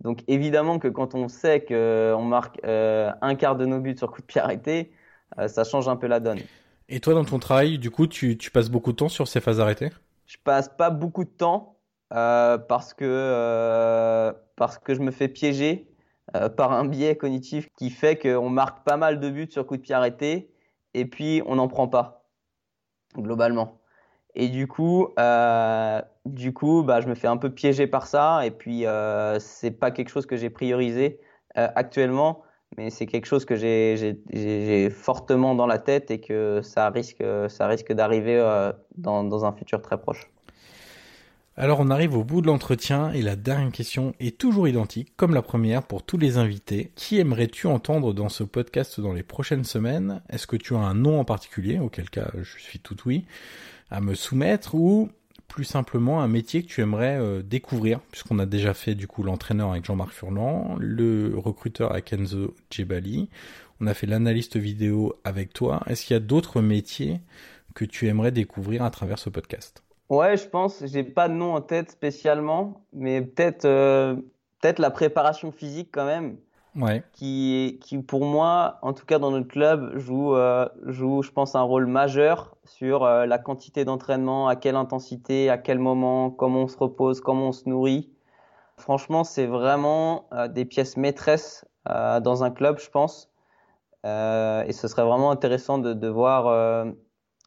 [0.00, 4.12] Donc évidemment que quand on sait qu'on marque euh, un quart de nos buts sur
[4.12, 4.92] coup de pied arrêté,
[5.40, 6.38] euh, ça change un peu la donne.
[6.88, 9.40] Et toi, dans ton travail, du coup, tu, tu passes beaucoup de temps sur ces
[9.40, 9.90] phases arrêtées?
[10.26, 11.76] Je passe pas beaucoup de temps
[12.12, 15.88] euh, parce que euh, parce que je me fais piéger
[16.36, 19.76] euh, par un biais cognitif qui fait qu'on marque pas mal de buts sur coup
[19.76, 20.50] de pied arrêté
[20.94, 22.24] et puis on n'en prend pas
[23.16, 23.80] globalement.
[24.34, 28.44] Et du coup, euh, du coup, bah, je me fais un peu piéger par ça
[28.44, 31.20] et puis euh, c'est pas quelque chose que j'ai priorisé
[31.56, 32.42] actuellement
[32.76, 37.22] mais c'est quelque chose que j'ai fortement dans la tête et que ça risque,
[37.92, 40.30] d'arriver euh, dans, dans, un futur très proche.
[41.56, 45.34] Alors on arrive au bout de l'entretien et la dernière question est toujours identique, comme
[45.34, 46.90] la première pour tous les invités.
[46.96, 50.20] Qui aimerais-tu entendre dans ce podcast dans les prochaines semaines?
[50.30, 53.24] Est-ce que tu as un nom en particulier, auquel cas je suis tout oui,
[53.90, 55.10] à me soumettre ou
[55.48, 59.22] plus simplement un métier que tu aimerais euh, découvrir, puisqu'on a déjà fait du coup
[59.22, 63.28] l'entraîneur avec Jean-Marc Furlan, le recruteur avec Enzo Djebali,
[63.80, 65.82] on a fait l'analyste vidéo avec toi.
[65.86, 67.20] Est-ce qu'il y a d'autres métiers
[67.74, 69.82] que tu aimerais découvrir à travers ce podcast?
[70.08, 74.14] Ouais, je pense, j'ai pas de nom en tête spécialement, mais peut-être euh,
[74.60, 76.36] peut-être la préparation physique quand même.
[77.12, 81.54] Qui, qui pour moi, en tout cas dans notre club, joue, euh, joue, je pense,
[81.54, 86.62] un rôle majeur sur euh, la quantité d'entraînement, à quelle intensité, à quel moment, comment
[86.62, 88.10] on se repose, comment on se nourrit.
[88.76, 93.30] Franchement, c'est vraiment euh, des pièces maîtresses dans un club, je pense.
[94.04, 96.86] et ce serait vraiment intéressant de, de voir,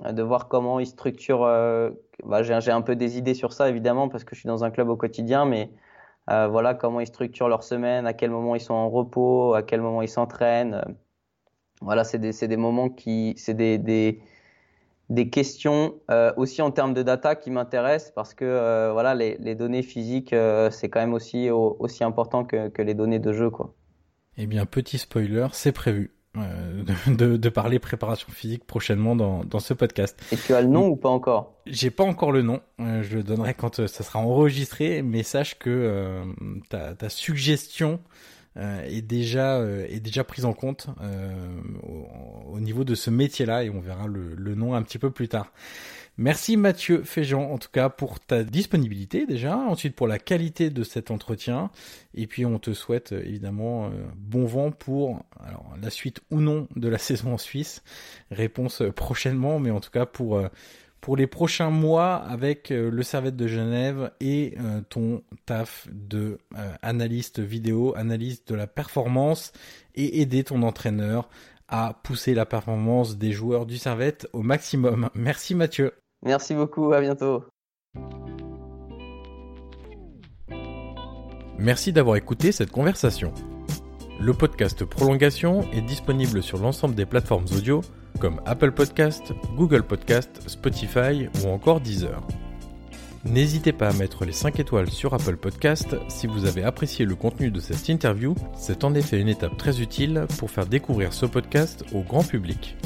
[0.04, 1.92] de voir comment ils structurent.
[2.24, 4.70] Bah, J'ai un peu des idées sur ça, évidemment, parce que je suis dans un
[4.70, 5.72] club au quotidien, mais
[6.30, 9.64] euh, voilà comment ils structurent leur semaine, à quel moment ils sont en repos, à
[9.64, 10.84] quel moment ils s'entraînent.
[11.82, 14.20] Voilà, c'est des, des moments qui, c'est des, des,
[15.10, 19.38] des, questions euh, aussi en termes de data qui m'intéressent parce que euh, voilà, les,
[19.38, 23.32] les, données physiques, euh, c'est quand même aussi, aussi important que, que les données de
[23.32, 23.50] jeu.
[23.50, 23.76] Quoi.
[24.38, 26.17] Eh bien, petit spoiler, c'est prévu.
[26.38, 30.20] Euh, de, de, parler préparation physique prochainement dans, dans ce podcast.
[30.32, 31.54] Et tu as le nom ou pas encore?
[31.66, 32.62] J'ai pas encore le nom.
[32.80, 36.24] Euh, je le donnerai quand euh, ça sera enregistré, mais sache que
[36.70, 38.00] ta, ta, suggestion
[38.56, 40.88] est déjà est déjà prise en compte
[42.52, 45.28] au, niveau de ce métier-là et on verra le, le nom un petit peu plus
[45.28, 45.52] tard.
[46.20, 50.84] Merci Mathieu Féjean en tout cas pour ta disponibilité déjà, ensuite pour la qualité de
[50.84, 51.70] cet entretien
[52.16, 55.24] et puis on te souhaite euh, évidemment euh, bon vent pour
[55.80, 57.84] la suite ou non de la saison en Suisse.
[58.32, 60.42] Réponse euh, prochainement mais en tout cas pour
[61.02, 64.58] pour les prochains mois avec le Servette de Genève et
[64.90, 66.40] ton taf de
[66.82, 69.54] analyste vidéo, analyste de la performance
[69.94, 71.30] et aider ton entraîneur
[71.68, 75.10] à pousser la performance des joueurs du Servette au maximum.
[75.14, 75.94] Merci Mathieu.
[76.24, 77.44] Merci beaucoup, à bientôt.
[81.58, 83.34] Merci d'avoir écouté cette conversation.
[84.20, 87.82] Le podcast Prolongation est disponible sur l'ensemble des plateformes audio
[88.20, 92.22] comme Apple Podcast, Google Podcast, Spotify ou encore Deezer.
[93.26, 97.16] N'hésitez pas à mettre les 5 étoiles sur Apple Podcast si vous avez apprécié le
[97.16, 101.26] contenu de cette interview, c'est en effet une étape très utile pour faire découvrir ce
[101.26, 102.78] podcast au grand public.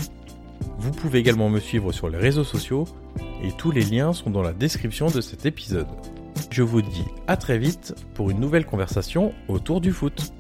[0.78, 2.86] Vous pouvez également me suivre sur les réseaux sociaux
[3.44, 5.88] et tous les liens sont dans la description de cet épisode.
[6.50, 10.34] Je vous dis à très vite pour une nouvelle conversation autour du foot.